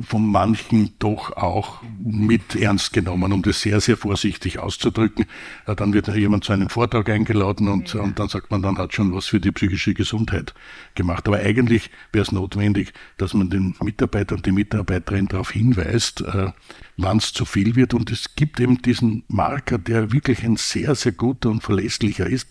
[0.03, 5.24] von manchen doch auch mit ernst genommen, um das sehr, sehr vorsichtig auszudrücken.
[5.64, 8.03] Dann wird jemand zu einem Vortrag eingeladen und, ja.
[8.03, 10.53] und dann sagt man, dann hat schon was für die psychische Gesundheit
[10.94, 11.27] gemacht.
[11.27, 16.53] Aber eigentlich wäre es notwendig, dass man den Mitarbeiter und die Mitarbeiterin darauf hinweist, äh,
[16.98, 17.94] wann es zu viel wird.
[17.94, 22.48] Und es gibt eben diesen Marker, der wirklich ein sehr, sehr guter und verlässlicher ist.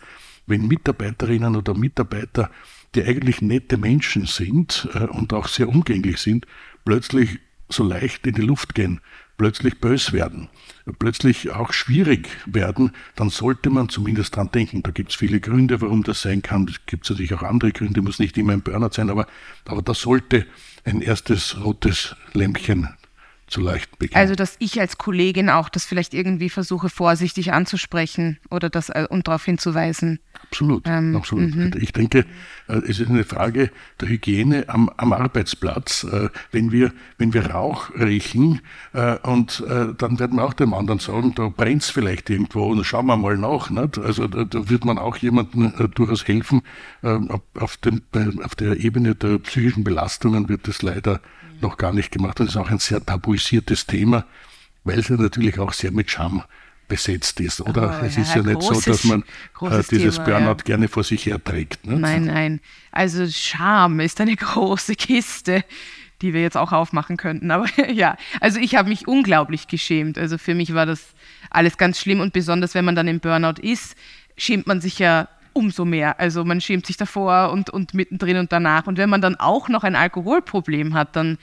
[0.48, 2.50] Wenn Mitarbeiterinnen oder Mitarbeiter,
[2.96, 6.48] die eigentlich nette Menschen sind äh, und auch sehr umgänglich sind,
[6.88, 9.02] plötzlich so leicht in die Luft gehen,
[9.36, 10.48] plötzlich bös werden,
[11.00, 14.84] plötzlich auch schwierig werden, dann sollte man zumindest dran denken.
[14.84, 16.66] Da gibt es viele Gründe, warum das sein kann.
[16.70, 19.28] Es gibt natürlich auch andere Gründe, muss nicht immer ein Burnout sein, aber,
[19.66, 20.46] aber das sollte
[20.86, 22.88] ein erstes rotes Lämpchen
[23.48, 24.22] zu leicht beginnen.
[24.22, 29.08] Also, dass ich als Kollegin auch das vielleicht irgendwie versuche, vorsichtig anzusprechen oder das äh,
[29.10, 30.20] und darauf hinzuweisen.
[30.50, 31.56] Absolut, ähm, absolut.
[31.56, 31.72] Mhm.
[31.80, 32.26] Ich denke,
[32.68, 36.06] äh, es ist eine Frage der Hygiene am, am Arbeitsplatz.
[36.06, 38.62] Äh, wenn wir, wenn wir Rauch riechen
[39.24, 43.06] und dann werden wir auch dem anderen sagen, da brennt es vielleicht irgendwo und schauen
[43.06, 43.70] wir mal nach.
[43.70, 43.98] Nicht?
[43.98, 46.62] Also da, da wird man auch jemandem durchaus helfen.
[47.02, 48.02] Auf, dem,
[48.44, 51.22] auf der Ebene der psychischen Belastungen wird es leider
[51.62, 52.40] noch gar nicht gemacht.
[52.40, 54.26] Das ist auch ein sehr tabuisiertes Thema,
[54.84, 56.44] weil es ja natürlich auch sehr mit Scham
[56.88, 58.00] besetzt ist, oder?
[58.02, 59.24] Oh, es ist ja, ja nicht großes, so, dass man
[59.62, 60.64] äh, dieses Thema, Burnout ja.
[60.64, 61.86] gerne vor sich herträgt.
[61.86, 62.00] Ne?
[62.00, 62.60] Nein, nein.
[62.92, 65.64] Also Scham ist eine große Kiste,
[66.22, 67.52] die wir jetzt auch aufmachen könnten.
[67.52, 70.18] Aber ja, also ich habe mich unglaublich geschämt.
[70.18, 71.14] Also für mich war das
[71.50, 73.96] alles ganz schlimm und besonders, wenn man dann im Burnout ist,
[74.38, 76.20] schämt man sich ja umso mehr.
[76.20, 78.88] Also man schämt sich davor und, und mittendrin und danach.
[78.88, 81.38] Und wenn man dann auch noch ein Alkoholproblem hat, dann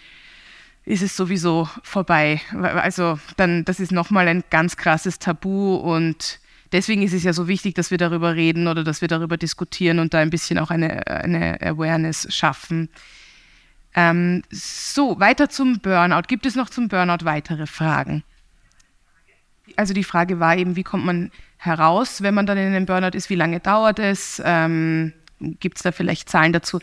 [0.86, 2.40] ist es sowieso vorbei.
[2.52, 6.40] Also dann, das ist nochmal ein ganz krasses Tabu und
[6.72, 9.98] deswegen ist es ja so wichtig, dass wir darüber reden oder dass wir darüber diskutieren
[9.98, 12.90] und da ein bisschen auch eine, eine Awareness schaffen.
[13.94, 16.22] Ähm, so, weiter zum Burnout.
[16.26, 18.24] Gibt es noch zum Burnout weitere Fragen?
[19.76, 23.16] Also die Frage war eben, wie kommt man heraus, wenn man dann in einem Burnout
[23.16, 23.30] ist?
[23.30, 24.42] Wie lange dauert es?
[24.44, 26.80] Ähm, Gibt es da vielleicht Zahlen dazu?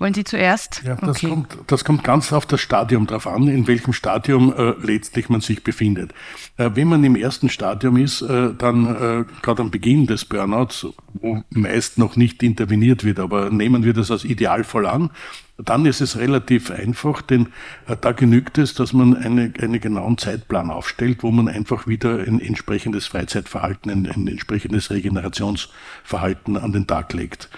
[0.00, 0.80] Wollen Sie zuerst?
[0.82, 1.28] Ja, das, okay.
[1.28, 5.42] kommt, das kommt ganz auf das Stadium drauf an, in welchem Stadium äh, letztlich man
[5.42, 6.14] sich befindet.
[6.56, 10.86] Äh, wenn man im ersten Stadium ist, äh, dann äh, gerade am Beginn des Burnouts,
[11.12, 15.10] wo meist noch nicht interveniert wird, aber nehmen wir das als Idealfall an,
[15.58, 17.48] dann ist es relativ einfach, denn
[17.86, 22.20] äh, da genügt es, dass man eine, einen genauen Zeitplan aufstellt, wo man einfach wieder
[22.20, 27.50] ein entsprechendes Freizeitverhalten, ein, ein entsprechendes Regenerationsverhalten an den Tag legt.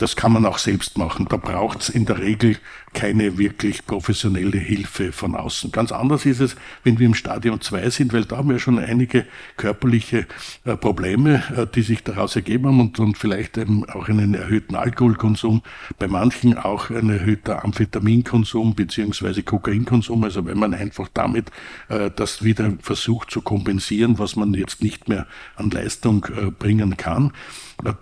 [0.00, 1.26] Das kann man auch selbst machen.
[1.28, 2.56] Da braucht es in der Regel
[2.94, 5.72] keine wirklich professionelle Hilfe von außen.
[5.72, 8.78] Ganz anders ist es, wenn wir im Stadium 2 sind, weil da haben wir schon
[8.78, 9.26] einige
[9.58, 10.26] körperliche
[10.64, 14.74] äh, Probleme, äh, die sich daraus ergeben haben und, und vielleicht eben auch einen erhöhten
[14.74, 15.60] Alkoholkonsum,
[15.98, 21.50] bei manchen auch ein erhöhter Amphetaminkonsum beziehungsweise Kokainkonsum, also wenn man einfach damit
[21.90, 26.96] äh, das wieder versucht zu kompensieren, was man jetzt nicht mehr an Leistung äh, bringen
[26.96, 27.32] kann.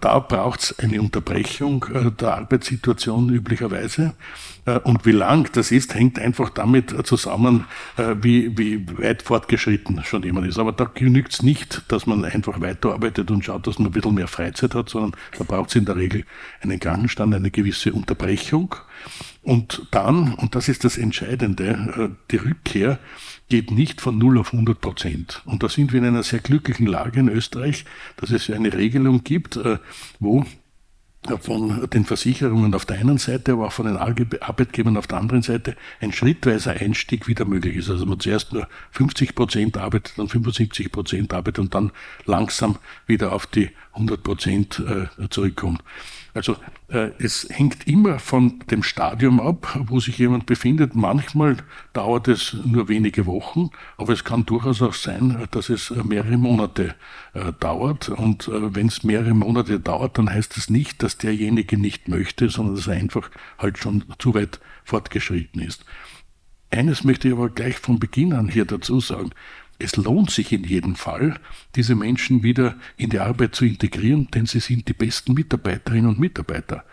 [0.00, 4.14] Da braucht es eine Unterbrechung äh, der Arbeitssituation üblicherweise.
[4.64, 10.02] Äh, und wie lang das ist, hängt einfach damit zusammen, äh, wie, wie weit fortgeschritten
[10.04, 10.58] schon jemand ist.
[10.58, 14.14] Aber da genügt es nicht, dass man einfach weiterarbeitet und schaut, dass man ein bisschen
[14.14, 16.24] mehr Freizeit hat, sondern da braucht es in der Regel
[16.60, 18.74] einen Krankenstand, eine gewisse Unterbrechung.
[19.42, 22.98] Und dann, und das ist das Entscheidende, die Rückkehr
[23.48, 25.42] geht nicht von 0 auf 100 Prozent.
[25.46, 27.84] Und da sind wir in einer sehr glücklichen Lage in Österreich,
[28.16, 29.58] dass es eine Regelung gibt,
[30.20, 30.44] wo
[31.40, 35.42] von den Versicherungen auf der einen Seite, aber auch von den Arbeitgebern auf der anderen
[35.42, 37.90] Seite ein schrittweiser Einstieg wieder möglich ist.
[37.90, 41.90] Also man zuerst nur 50 Prozent arbeitet, dann 75 Prozent arbeitet und dann
[42.24, 45.82] langsam wieder auf die 100 Prozent äh, zurückkommt.
[46.38, 46.54] Also
[46.86, 50.94] äh, es hängt immer von dem Stadium ab, wo sich jemand befindet.
[50.94, 51.56] Manchmal
[51.94, 56.94] dauert es nur wenige Wochen, aber es kann durchaus auch sein, dass es mehrere Monate
[57.34, 58.08] äh, dauert.
[58.10, 62.06] Und äh, wenn es mehrere Monate dauert, dann heißt es das nicht, dass derjenige nicht
[62.06, 65.84] möchte, sondern dass er einfach halt schon zu weit fortgeschritten ist.
[66.70, 69.30] Eines möchte ich aber gleich von Beginn an hier dazu sagen.
[69.78, 71.38] Es lohnt sich in jedem Fall,
[71.76, 76.18] diese Menschen wieder in die Arbeit zu integrieren, denn sie sind die besten Mitarbeiterinnen und
[76.18, 76.84] Mitarbeiter.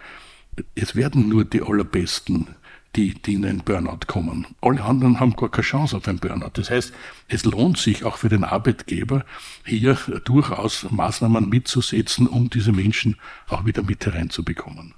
[0.76, 2.48] Es werden nur die allerbesten,
[2.95, 4.48] die, die in einen Burnout kommen.
[4.62, 6.52] Alle anderen haben gar keine Chance auf einen Burnout.
[6.54, 6.93] Das heißt,
[7.28, 9.26] es lohnt sich auch für den Arbeitgeber,
[9.65, 13.17] hier durchaus Maßnahmen mitzusetzen, um diese Menschen
[13.48, 14.93] auch wieder mit hereinzubekommen.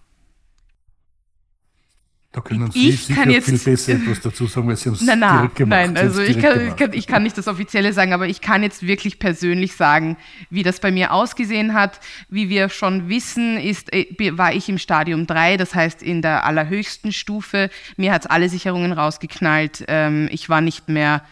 [2.38, 5.00] Da können Sie ich sicher jetzt, viel besser etwas dazu sagen, weil Sie haben es
[5.00, 5.70] direkt gemacht.
[5.70, 8.62] Nein, also ich kann, ich, kann, ich kann, nicht das Offizielle sagen, aber ich kann
[8.62, 10.18] jetzt wirklich persönlich sagen,
[10.52, 12.00] wie das bei mir ausgesehen hat.
[12.30, 14.06] Wie wir schon wissen, ist, äh,
[14.38, 17.72] war ich im Stadium 3, das heißt in der allerhöchsten Stufe.
[17.96, 19.86] Mir hat es alle Sicherungen rausgeknallt.
[19.88, 21.24] Ähm, ich war nicht mehr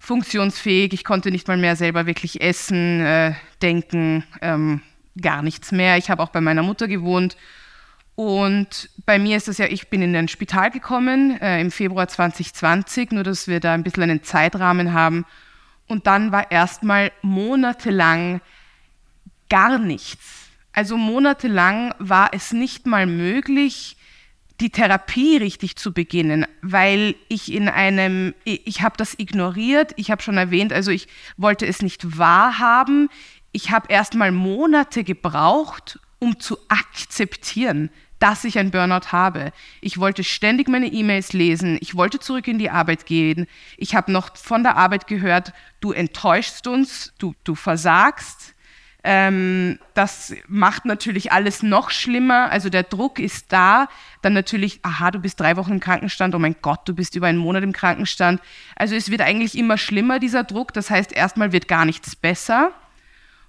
[0.00, 4.80] funktionsfähig, ich konnte nicht mal mehr selber wirklich essen, äh, denken, ähm,
[5.20, 5.96] gar nichts mehr.
[5.96, 7.36] Ich habe auch bei meiner Mutter gewohnt
[8.20, 12.06] und bei mir ist es ja, ich bin in ein Spital gekommen äh, im Februar
[12.06, 15.24] 2020, nur dass wir da ein bisschen einen Zeitrahmen haben.
[15.88, 18.42] Und dann war erstmal monatelang
[19.48, 20.50] gar nichts.
[20.74, 23.96] Also monatelang war es nicht mal möglich,
[24.60, 30.10] die Therapie richtig zu beginnen, weil ich in einem, ich, ich habe das ignoriert, ich
[30.10, 33.08] habe schon erwähnt, also ich wollte es nicht wahrhaben.
[33.52, 37.88] Ich habe erst mal Monate gebraucht, um zu akzeptieren,
[38.20, 39.52] dass ich ein Burnout habe.
[39.80, 41.78] Ich wollte ständig meine E-Mails lesen.
[41.80, 43.48] Ich wollte zurück in die Arbeit gehen.
[43.76, 48.54] Ich habe noch von der Arbeit gehört, du enttäuschst uns, du, du versagst.
[49.02, 52.50] Ähm, das macht natürlich alles noch schlimmer.
[52.50, 53.88] Also der Druck ist da.
[54.20, 56.34] Dann natürlich, aha, du bist drei Wochen im Krankenstand.
[56.34, 58.42] Oh mein Gott, du bist über einen Monat im Krankenstand.
[58.76, 60.74] Also es wird eigentlich immer schlimmer, dieser Druck.
[60.74, 62.72] Das heißt, erstmal wird gar nichts besser.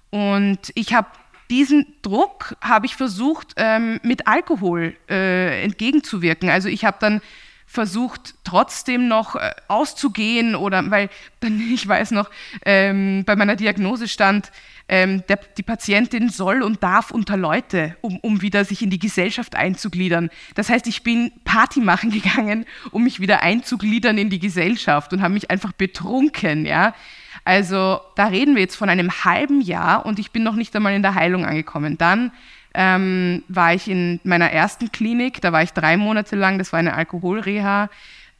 [0.08, 1.08] Und ich habe
[1.52, 6.48] diesen Druck habe ich versucht, ähm, mit Alkohol äh, entgegenzuwirken.
[6.48, 7.20] Also ich habe dann
[7.66, 11.10] versucht, trotzdem noch äh, auszugehen oder, weil
[11.40, 12.30] dann, ich weiß noch,
[12.64, 14.50] ähm, bei meiner Diagnose stand,
[14.88, 18.98] ähm, der, die Patientin soll und darf unter Leute, um, um wieder sich in die
[18.98, 20.30] Gesellschaft einzugliedern.
[20.54, 25.20] Das heißt, ich bin Party machen gegangen, um mich wieder einzugliedern in die Gesellschaft und
[25.20, 26.94] habe mich einfach betrunken, ja.
[27.44, 30.94] Also da reden wir jetzt von einem halben Jahr und ich bin noch nicht einmal
[30.94, 31.98] in der Heilung angekommen.
[31.98, 32.32] Dann
[32.74, 36.78] ähm, war ich in meiner ersten Klinik, da war ich drei Monate lang, das war
[36.78, 37.90] eine Alkoholreha.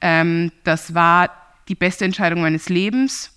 [0.01, 1.31] Ähm, das war
[1.69, 3.33] die beste Entscheidung meines Lebens,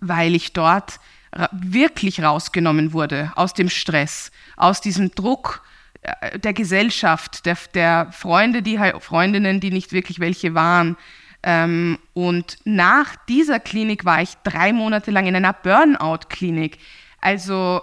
[0.00, 1.00] weil ich dort
[1.34, 5.62] ra wirklich rausgenommen wurde aus dem Stress, aus diesem Druck
[6.02, 10.96] äh, der Gesellschaft, der, der Freunde, die Freundinnen, die nicht wirklich welche waren,
[11.42, 16.78] ähm, und nach dieser Klinik war ich drei Monate lang in einer Burnout-Klinik.
[17.20, 17.82] Also,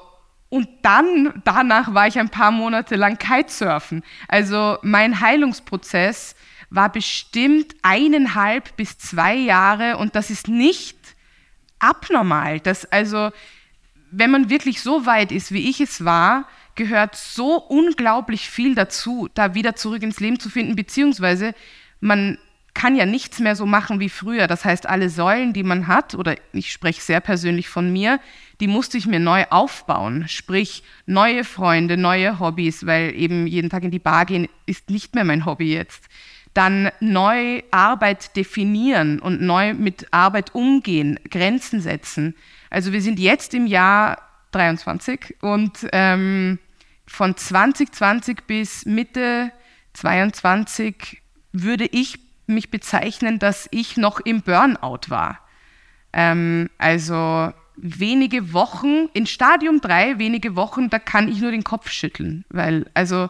[0.50, 4.04] und dann, danach war ich ein paar Monate lang Kitesurfen.
[4.28, 6.36] Also, mein Heilungsprozess
[6.70, 10.98] war bestimmt eineinhalb bis zwei Jahre und das ist nicht
[11.80, 12.60] abnormal.
[12.60, 13.32] Das, also,
[14.12, 19.28] wenn man wirklich so weit ist, wie ich es war, gehört so unglaublich viel dazu,
[19.34, 21.54] da wieder zurück ins Leben zu finden, beziehungsweise
[22.00, 22.38] man
[22.80, 24.48] kann ja nichts mehr so machen wie früher.
[24.48, 28.22] Das heißt, alle Säulen, die man hat, oder ich spreche sehr persönlich von mir,
[28.62, 30.30] die musste ich mir neu aufbauen.
[30.30, 35.14] Sprich, neue Freunde, neue Hobbys, weil eben jeden Tag in die Bar gehen ist nicht
[35.14, 36.06] mehr mein Hobby jetzt.
[36.54, 42.34] Dann neu Arbeit definieren und neu mit Arbeit umgehen, Grenzen setzen.
[42.70, 46.60] Also wir sind jetzt im Jahr 23 und ähm,
[47.06, 49.52] von 2020 bis Mitte
[49.92, 55.40] 22 würde ich mich bezeichnen, dass ich noch im Burnout war.
[56.12, 61.90] Ähm, also wenige Wochen, in Stadium 3, wenige Wochen, da kann ich nur den Kopf
[61.90, 63.30] schütteln, weil, also,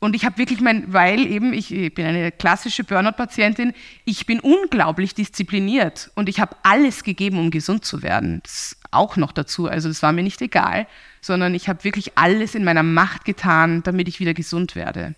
[0.00, 3.72] und ich habe wirklich mein, weil eben, ich, ich bin eine klassische Burnout-Patientin,
[4.04, 8.40] ich bin unglaublich diszipliniert und ich habe alles gegeben, um gesund zu werden.
[8.44, 10.86] Das auch noch dazu, also das war mir nicht egal,
[11.20, 15.14] sondern ich habe wirklich alles in meiner Macht getan, damit ich wieder gesund werde.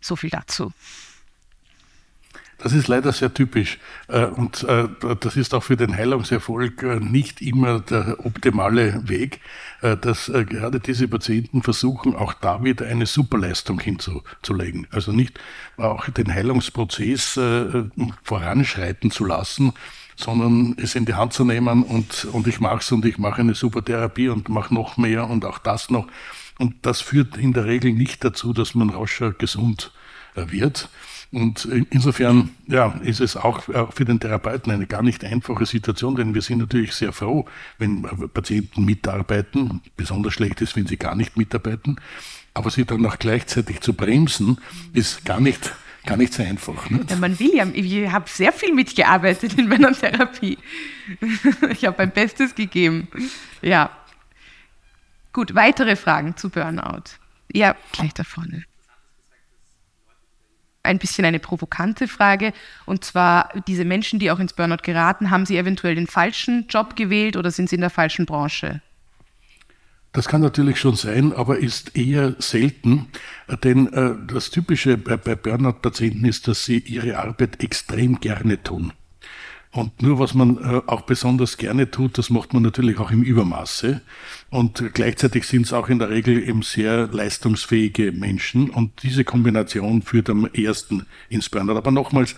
[0.00, 0.72] So viel dazu.
[2.62, 3.78] Das ist leider sehr typisch.
[4.06, 4.86] Äh, und äh,
[5.18, 9.40] das ist auch für den Heilungserfolg äh, nicht immer der optimale Weg,
[10.00, 14.86] dass gerade diese Patienten versuchen, auch da wieder eine Superleistung hinzulegen.
[14.92, 15.40] Also nicht
[15.76, 17.36] auch den Heilungsprozess
[18.22, 19.72] voranschreiten zu lassen,
[20.14, 23.40] sondern es in die Hand zu nehmen und, und ich mache es und ich mache
[23.40, 26.06] eine super Therapie und mache noch mehr und auch das noch.
[26.60, 29.90] Und das führt in der Regel nicht dazu, dass man rascher gesund
[30.36, 30.90] wird.
[31.32, 36.14] Und insofern ja, ist es auch, auch für den Therapeuten eine gar nicht einfache Situation,
[36.14, 37.46] denn wir sind natürlich sehr froh,
[37.78, 39.80] wenn Patienten mitarbeiten.
[39.96, 41.96] Besonders schlecht ist, wenn sie gar nicht mitarbeiten.
[42.52, 44.58] Aber sie dann auch gleichzeitig zu bremsen,
[44.92, 45.72] ist gar nicht,
[46.04, 46.90] gar nicht so einfach.
[46.90, 47.00] Ne?
[47.08, 50.58] Ja, man will ja, ich habe sehr viel mitgearbeitet in meiner Therapie.
[51.70, 53.08] ich habe mein Bestes gegeben.
[53.62, 53.90] Ja.
[55.32, 57.04] Gut, weitere Fragen zu Burnout.
[57.50, 58.66] Ja, gleich da vorne
[60.82, 62.52] ein bisschen eine provokante Frage.
[62.86, 66.96] Und zwar, diese Menschen, die auch ins Burnout geraten, haben sie eventuell den falschen Job
[66.96, 68.80] gewählt oder sind sie in der falschen Branche?
[70.12, 73.06] Das kann natürlich schon sein, aber ist eher selten,
[73.64, 78.92] denn äh, das Typische bei, bei Burnout-Patienten ist, dass sie ihre Arbeit extrem gerne tun.
[79.72, 83.22] Und nur was man äh, auch besonders gerne tut, das macht man natürlich auch im
[83.22, 84.02] Übermaße.
[84.50, 88.68] Und gleichzeitig sind es auch in der Regel eben sehr leistungsfähige Menschen.
[88.68, 91.78] Und diese Kombination führt am ersten ins Burnout.
[91.78, 92.36] Aber nochmals,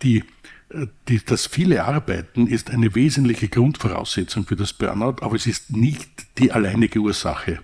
[0.00, 0.24] die,
[0.70, 5.76] äh, die, das viele Arbeiten ist eine wesentliche Grundvoraussetzung für das Burnout, aber es ist
[5.76, 6.08] nicht
[6.38, 7.58] die alleinige Ursache.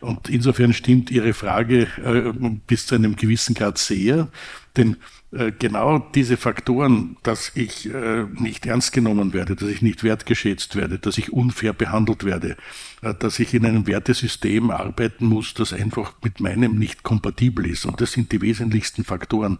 [0.00, 2.30] Und insofern stimmt Ihre Frage äh,
[2.66, 4.28] bis zu einem gewissen Grad sehr,
[4.76, 4.96] denn
[5.34, 10.76] äh, genau diese Faktoren, dass ich äh, nicht ernst genommen werde, dass ich nicht wertgeschätzt
[10.76, 12.56] werde, dass ich unfair behandelt werde,
[13.02, 17.84] äh, dass ich in einem Wertesystem arbeiten muss, das einfach mit meinem nicht kompatibel ist.
[17.84, 19.58] Und das sind die wesentlichsten Faktoren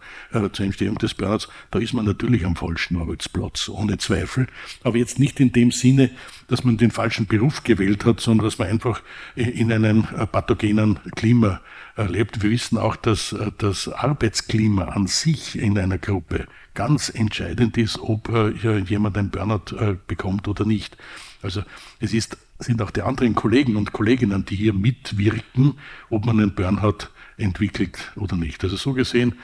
[0.51, 1.47] zur Entstehung des Burnouts.
[1.71, 4.47] Da ist man natürlich am falschen Arbeitsplatz, ohne Zweifel.
[4.83, 6.11] Aber jetzt nicht in dem Sinne,
[6.47, 9.01] dass man den falschen Beruf gewählt hat, sondern dass man einfach
[9.35, 11.61] in einem pathogenen Klima
[11.97, 12.43] lebt.
[12.43, 18.29] Wir wissen auch, dass das Arbeitsklima an sich in einer Gruppe ganz entscheidend ist, ob
[18.29, 20.97] äh, jemand ein Burnout äh, bekommt oder nicht.
[21.41, 21.63] Also
[21.99, 25.75] es ist, sind auch die anderen Kollegen und Kolleginnen, die hier mitwirken,
[26.09, 28.63] ob man einen Burnout entwickelt oder nicht.
[28.63, 29.35] Also so gesehen,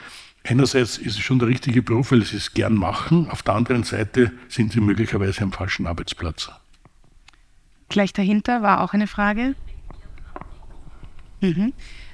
[0.44, 3.82] einerseits ist es schon der richtige Beruf, weil sie es gern machen, auf der anderen
[3.82, 6.50] Seite sind sie möglicherweise am falschen Arbeitsplatz.
[7.88, 9.54] Gleich dahinter war auch eine Frage.
[11.40, 11.72] Mhm.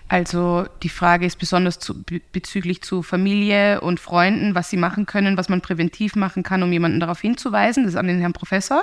[0.08, 2.02] Also die Frage ist besonders zu,
[2.32, 6.72] bezüglich zu Familie und Freunden, was sie machen können, was man präventiv machen kann, um
[6.72, 7.84] jemanden darauf hinzuweisen.
[7.84, 8.82] Das ist an den Herrn Professor.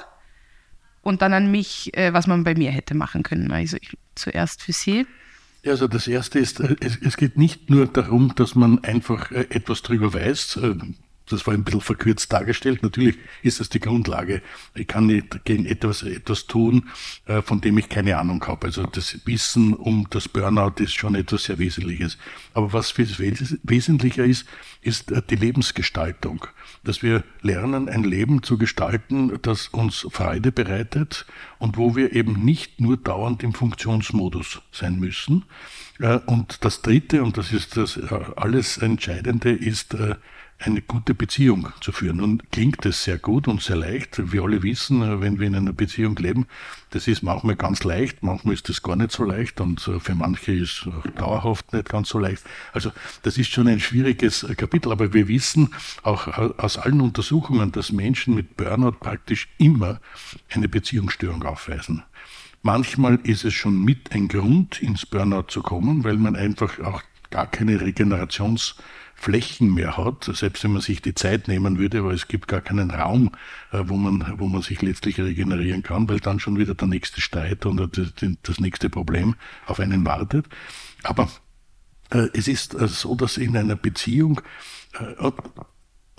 [1.01, 3.51] Und dann an mich, äh, was man bei mir hätte machen können.
[3.51, 5.05] Also ich, zuerst für Sie.
[5.65, 9.47] Also das Erste ist, äh, es, es, geht nicht nur darum, dass man einfach äh,
[9.49, 10.59] etwas darüber weiß,
[11.27, 12.83] das war ein bisschen verkürzt dargestellt.
[12.83, 14.41] Natürlich ist das die Grundlage.
[14.75, 16.89] Ich kann nicht gegen etwas, etwas tun,
[17.25, 18.67] äh, von dem ich keine Ahnung habe.
[18.67, 22.17] Also das Wissen um das Burnout ist schon etwas sehr Wesentliches.
[22.53, 23.09] Aber was viel
[23.63, 24.45] wesentlicher ist,
[24.81, 26.45] ist äh, die Lebensgestaltung.
[26.83, 31.25] Dass wir lernen, ein Leben zu gestalten, das uns Freude bereitet
[31.57, 35.45] und wo wir eben nicht nur dauernd im Funktionsmodus sein müssen.
[35.99, 37.99] Äh, und das Dritte, und das ist das
[38.35, 39.95] alles Entscheidende, ist
[40.57, 42.17] eine gute Beziehung zu führen.
[42.17, 44.31] Nun klingt es sehr gut und sehr leicht.
[44.31, 46.47] Wir alle wissen, äh, wenn wir in einer Beziehung leben,
[46.91, 50.15] das ist manchmal ganz leicht, manchmal ist das gar nicht so leicht und äh, für
[50.15, 50.87] manche ist
[51.17, 52.43] dauerhaft nicht ganz so leicht.
[52.73, 52.91] Also
[53.23, 56.27] das ist schon ein schwieriges äh, Kapitel, aber wir wissen auch
[56.57, 59.99] aus allen Untersuchungen, dass Menschen mit Burnout praktisch immer
[60.49, 62.03] eine Beziehungsstörung aufweisen.
[62.61, 67.03] Manchmal ist es schon mit ein Grund, ins Burnout zu kommen, weil man einfach auch
[67.29, 67.81] gar keine
[69.25, 72.61] Regenerationsflächen mehr hat, selbst wenn man sich die Zeit nehmen würde, aber es gibt gar
[72.61, 73.31] keinen Raum,
[73.71, 77.21] äh, wo man, wo man sich letztlich regenerieren kann, weil dann schon wieder der nächste
[77.21, 77.79] Streit und
[78.43, 79.35] das nächste Problem
[79.65, 80.45] auf einen wartet.
[81.03, 81.29] Aber
[82.11, 84.41] äh, es ist so, dass in einer Beziehung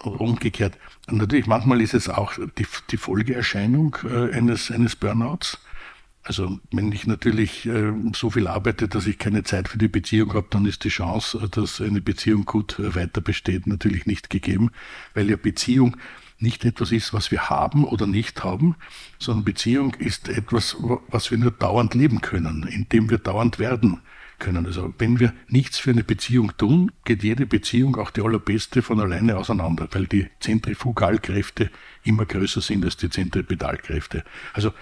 [0.02, 0.76] umgekehrt.
[1.10, 5.58] Natürlich, manchmal ist es auch die, die Folgeerscheinung eines, eines Burnouts.
[6.26, 10.34] Also wenn ich natürlich äh, so viel arbeite, dass ich keine Zeit für die Beziehung
[10.34, 14.28] habe, dann ist die Chance, äh, dass eine Beziehung gut äh, weiter besteht, natürlich nicht
[14.28, 14.72] gegeben,
[15.14, 15.96] weil ja Beziehung
[16.40, 18.74] nicht etwas ist, was wir haben oder nicht haben,
[19.20, 20.76] sondern Beziehung ist etwas,
[21.08, 24.00] was wir nur dauernd leben können, indem wir dauernd werden
[24.40, 24.66] können.
[24.66, 29.00] Also wenn wir nichts für eine Beziehung tun, geht jede Beziehung, auch die allerbeste, von
[29.00, 31.70] alleine auseinander, weil die Zentrifugalkräfte
[32.02, 34.24] immer größer sind als die Zentripetalkräfte.
[34.52, 34.72] Also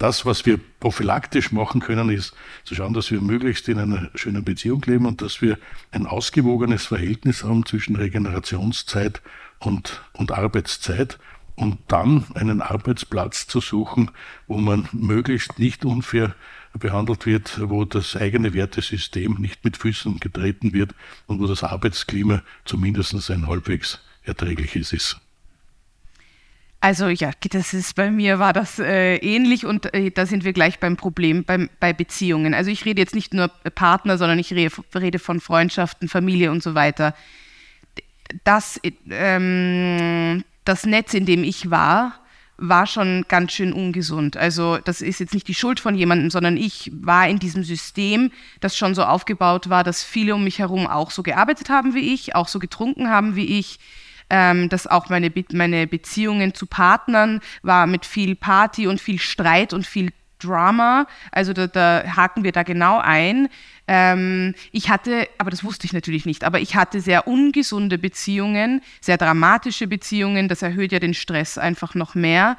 [0.00, 2.34] das, was wir prophylaktisch machen können, ist
[2.64, 5.58] zu schauen, dass wir möglichst in einer schönen Beziehung leben und dass wir
[5.92, 9.20] ein ausgewogenes Verhältnis haben zwischen Regenerationszeit
[9.58, 11.18] und, und Arbeitszeit
[11.54, 14.10] und dann einen Arbeitsplatz zu suchen,
[14.46, 16.34] wo man möglichst nicht unfair
[16.78, 20.94] behandelt wird, wo das eigene Wertesystem nicht mit Füßen getreten wird
[21.26, 25.20] und wo das Arbeitsklima zumindest ein halbwegs erträgliches ist.
[26.82, 30.54] Also ja, das ist bei mir war das äh, ähnlich und äh, da sind wir
[30.54, 32.54] gleich beim Problem beim, bei Beziehungen.
[32.54, 36.62] Also ich rede jetzt nicht nur Partner, sondern ich rede, rede von Freundschaften, Familie und
[36.62, 37.14] so weiter.
[38.44, 42.14] Das, ähm, das Netz, in dem ich war,
[42.56, 44.38] war schon ganz schön ungesund.
[44.38, 48.32] Also das ist jetzt nicht die Schuld von jemandem, sondern ich war in diesem System,
[48.60, 52.14] das schon so aufgebaut war, dass viele um mich herum auch so gearbeitet haben wie
[52.14, 53.78] ich, auch so getrunken haben wie ich
[54.30, 59.18] ähm, dass auch meine, Be meine Beziehungen zu Partnern war mit viel Party und viel
[59.18, 61.06] Streit und viel Drama.
[61.32, 63.48] Also da, da haken wir da genau ein.
[63.86, 68.82] Ähm, ich hatte, aber das wusste ich natürlich nicht, aber ich hatte sehr ungesunde Beziehungen,
[69.00, 70.48] sehr dramatische Beziehungen.
[70.48, 72.56] Das erhöht ja den Stress einfach noch mehr.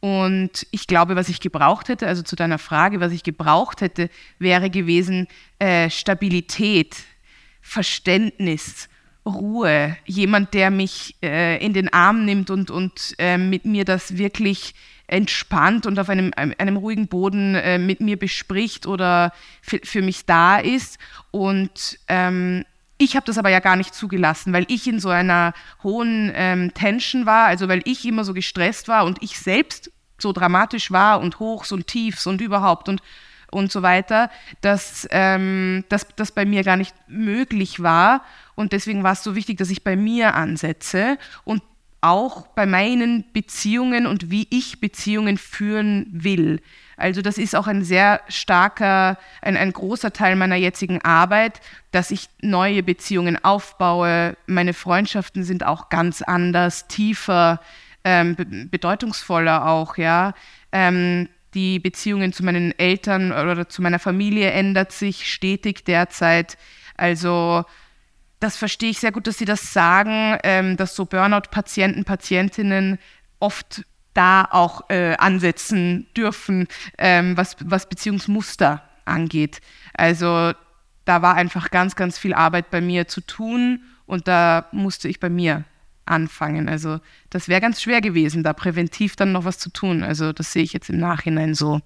[0.00, 4.08] Und ich glaube, was ich gebraucht hätte, also zu deiner Frage, was ich gebraucht hätte,
[4.38, 6.96] wäre gewesen äh, Stabilität,
[7.60, 8.88] Verständnis,
[9.26, 14.16] Ruhe, jemand, der mich äh, in den Arm nimmt und, und äh, mit mir das
[14.16, 14.74] wirklich
[15.06, 20.58] entspannt und auf einem, einem ruhigen Boden äh, mit mir bespricht oder für mich da
[20.58, 20.98] ist.
[21.32, 22.64] Und ähm,
[22.96, 26.72] ich habe das aber ja gar nicht zugelassen, weil ich in so einer hohen ähm,
[26.74, 31.20] Tension war, also weil ich immer so gestresst war und ich selbst so dramatisch war
[31.20, 33.02] und hochs und tiefs und überhaupt und
[33.50, 34.30] und so weiter,
[34.60, 38.22] dass ähm, das bei mir gar nicht möglich war.
[38.54, 41.62] Und deswegen war es so wichtig, dass ich bei mir ansetze und
[42.00, 46.60] auch bei meinen Beziehungen und wie ich Beziehungen führen will.
[46.96, 51.60] Also das ist auch ein sehr starker, ein, ein großer Teil meiner jetzigen Arbeit,
[51.92, 54.36] dass ich neue Beziehungen aufbaue.
[54.46, 57.60] Meine Freundschaften sind auch ganz anders, tiefer,
[58.04, 58.36] ähm,
[58.70, 60.34] bedeutungsvoller auch, ja.
[60.72, 66.56] Ähm, die Beziehungen zu meinen Eltern oder zu meiner Familie ändert sich stetig derzeit.
[66.96, 67.64] Also
[68.40, 72.98] das verstehe ich sehr gut, dass Sie das sagen, ähm, dass so Burnout-Patienten, Patientinnen
[73.38, 73.84] oft
[74.14, 76.66] da auch äh, ansetzen dürfen,
[76.98, 79.60] ähm, was, was Beziehungsmuster angeht.
[79.94, 80.52] Also
[81.04, 85.20] da war einfach ganz, ganz viel Arbeit bei mir zu tun und da musste ich
[85.20, 85.64] bei mir
[86.10, 86.68] anfangen.
[86.68, 87.00] Also
[87.30, 90.02] das wäre ganz schwer gewesen, da präventiv dann noch was zu tun.
[90.02, 91.80] Also das sehe ich jetzt im Nachhinein so.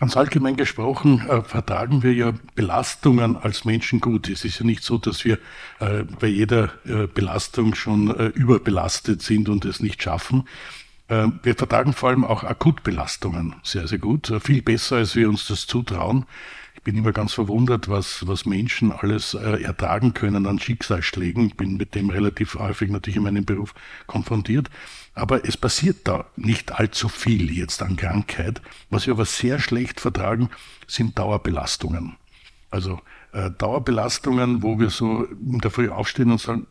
[0.00, 4.30] Ganz allgemein gesprochen äh, vertragen wir ja Belastungen als Menschen gut.
[4.30, 5.38] Es ist ja nicht so, dass wir
[5.78, 10.48] äh, bei jeder äh, Belastung schon äh, überbelastet sind und es nicht schaffen.
[11.08, 14.30] Äh, wir vertragen vor allem auch Akutbelastungen sehr, sehr gut.
[14.30, 16.24] Äh, viel besser, als wir uns das zutrauen.
[16.80, 21.48] Ich bin immer ganz verwundert, was, was Menschen alles äh, ertragen können an Schicksalsschlägen.
[21.48, 23.74] Ich bin mit dem relativ häufig natürlich in meinem Beruf
[24.06, 24.70] konfrontiert.
[25.12, 28.62] Aber es passiert da nicht allzu viel jetzt an Krankheit.
[28.88, 30.48] Was wir aber sehr schlecht vertragen,
[30.86, 32.16] sind Dauerbelastungen.
[32.70, 32.98] Also
[33.32, 36.66] äh, Dauerbelastungen, wo wir so in der Früh aufstehen und sagen,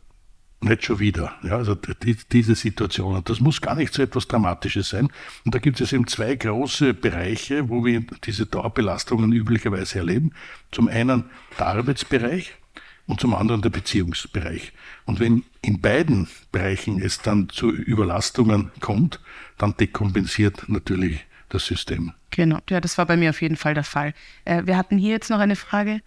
[0.60, 1.34] nicht schon wieder.
[1.42, 3.16] Ja, also die, diese Situation.
[3.16, 5.08] Und das muss gar nicht so etwas Dramatisches sein.
[5.44, 10.32] Und da gibt es eben zwei große Bereiche, wo wir diese Dauerbelastungen üblicherweise erleben.
[10.70, 11.24] Zum einen
[11.58, 12.52] der Arbeitsbereich
[13.06, 14.72] und zum anderen der Beziehungsbereich.
[15.06, 19.20] Und wenn in beiden Bereichen es dann zu Überlastungen kommt,
[19.58, 22.12] dann dekompensiert natürlich das System.
[22.30, 24.14] Genau, ja, das war bei mir auf jeden Fall der Fall.
[24.44, 26.00] Äh, wir hatten hier jetzt noch eine Frage.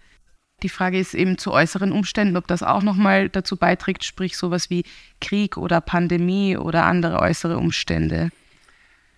[0.64, 4.70] Die Frage ist eben zu äußeren Umständen, ob das auch nochmal dazu beiträgt, sprich sowas
[4.70, 4.86] wie
[5.20, 8.32] Krieg oder Pandemie oder andere äußere Umstände.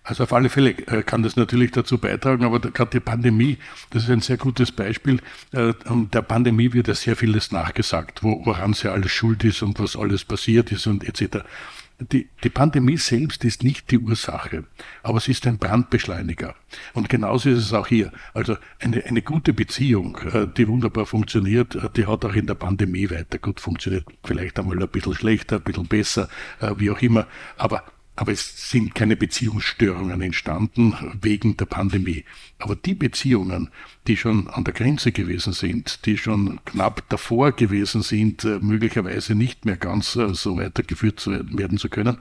[0.06, 3.58] Also auf alle Fälle äh, kann das natürlich dazu beitragen, aber gerade die Pandemie,
[3.90, 5.20] das ist ein sehr gutes Beispiel.
[5.50, 5.72] Äh,
[6.12, 10.24] der Pandemie wird ja sehr vieles nachgesagt, woran sie alles schuld ist und was alles
[10.24, 11.44] passiert ist und etc.
[11.98, 14.64] Die, die Pandemie selbst ist nicht die Ursache,
[15.02, 16.54] aber es ist ein Brandbeschleuniger.
[16.92, 18.12] Und genauso ist es auch hier.
[18.34, 23.08] Also eine, eine gute Beziehung, äh, die wunderbar funktioniert, die hat auch in der Pandemie
[23.10, 24.04] weiter gut funktioniert.
[24.24, 26.28] Vielleicht einmal ein bisschen schlechter, ein bisschen besser,
[26.76, 27.26] wie auch immer.
[27.56, 27.82] Aber
[28.16, 32.24] aber es sind keine Beziehungsstörungen entstanden wegen der Pandemie.
[32.58, 33.70] Aber die Beziehungen,
[34.06, 39.34] die schon an der Grenze gewesen sind, die schon knapp davor gewesen sind, äh, möglicherweise
[39.34, 42.16] nicht mehr ganz äh, so weitergeführt werden zu können,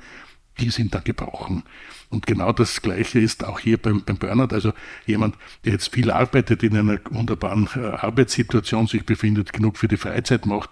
[0.60, 1.64] die sind da gebrochen.
[2.10, 4.54] Und genau das Gleiche ist auch hier beim, beim Burnout.
[4.54, 4.74] Also
[5.06, 5.36] jemand,
[5.66, 10.46] der jetzt viel arbeitet, in einer wunderbaren äh, Arbeitssituation sich befindet, genug für die Freizeit
[10.46, 10.70] macht,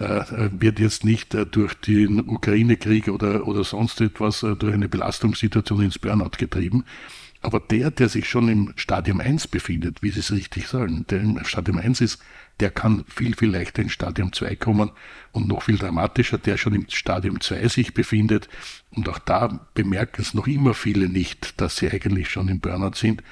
[0.00, 4.74] äh, äh wird jetzt nicht äh, durch den Ukraine-Krieg oder, oder sonst etwas, äh, durch
[4.74, 6.84] eine Belastungssituation ins Burnout getrieben.
[7.46, 11.20] Aber der, der sich schon im Stadium 1 befindet, wie Sie es richtig sagen, der
[11.20, 12.20] im Stadium 1 ist,
[12.58, 14.90] der kann viel, viel leichter in Stadium 2 kommen
[15.30, 18.48] und noch viel dramatischer, der schon im Stadium 2 sich befindet.
[18.90, 22.96] Und auch da bemerken es noch immer viele nicht, dass sie eigentlich schon im Burnout
[22.96, 23.22] sind.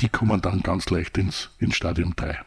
[0.00, 2.40] Die kommen dann ganz leicht ins, ins Stadium 3.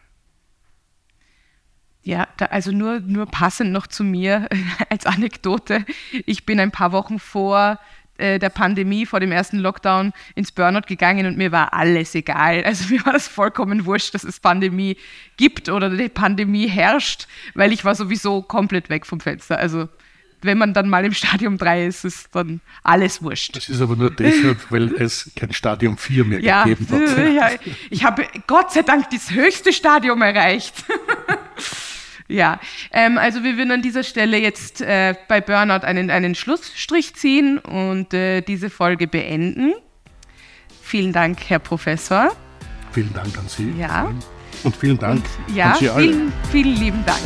[2.04, 4.50] Ja, da, also nur, nur passend noch zu mir
[4.90, 5.86] als Anekdote.
[6.26, 7.80] Ich bin ein paar Wochen vor
[8.18, 12.64] äh, der Pandemie, vor dem ersten Lockdown ins Burnout gegangen und mir war alles egal.
[12.64, 14.98] Also mir war das vollkommen wurscht, dass es Pandemie
[15.38, 19.58] gibt oder die Pandemie herrscht, weil ich war sowieso komplett weg vom Fenster.
[19.58, 19.88] Also
[20.42, 23.56] wenn man dann mal im Stadium 3 ist, ist dann alles wurscht.
[23.56, 27.18] Das ist aber nur deshalb, weil es kein Stadium 4 mehr ja, gegeben hat.
[27.34, 27.50] Ja,
[27.90, 30.74] ich habe Gott sei Dank das höchste Stadium erreicht.
[32.28, 32.60] Ja,
[32.92, 37.58] ähm, also wir würden an dieser Stelle jetzt äh, bei Burnout einen, einen Schlussstrich ziehen
[37.58, 39.74] und äh, diese Folge beenden.
[40.82, 42.36] Vielen Dank, Herr Professor.
[42.92, 43.74] Vielen Dank an Sie.
[43.78, 44.12] Ja.
[44.64, 46.04] Und vielen Dank und, ja, an Sie alle.
[46.04, 47.20] Vielen, vielen lieben Dank.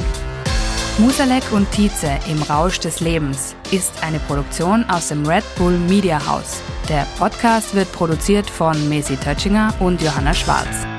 [0.98, 6.24] Musalek und Tietze im Rausch des Lebens ist eine Produktion aus dem Red Bull Media
[6.28, 6.62] House.
[6.90, 10.91] Der Podcast wird produziert von Mesi Tötschinger und Johanna Schwarz.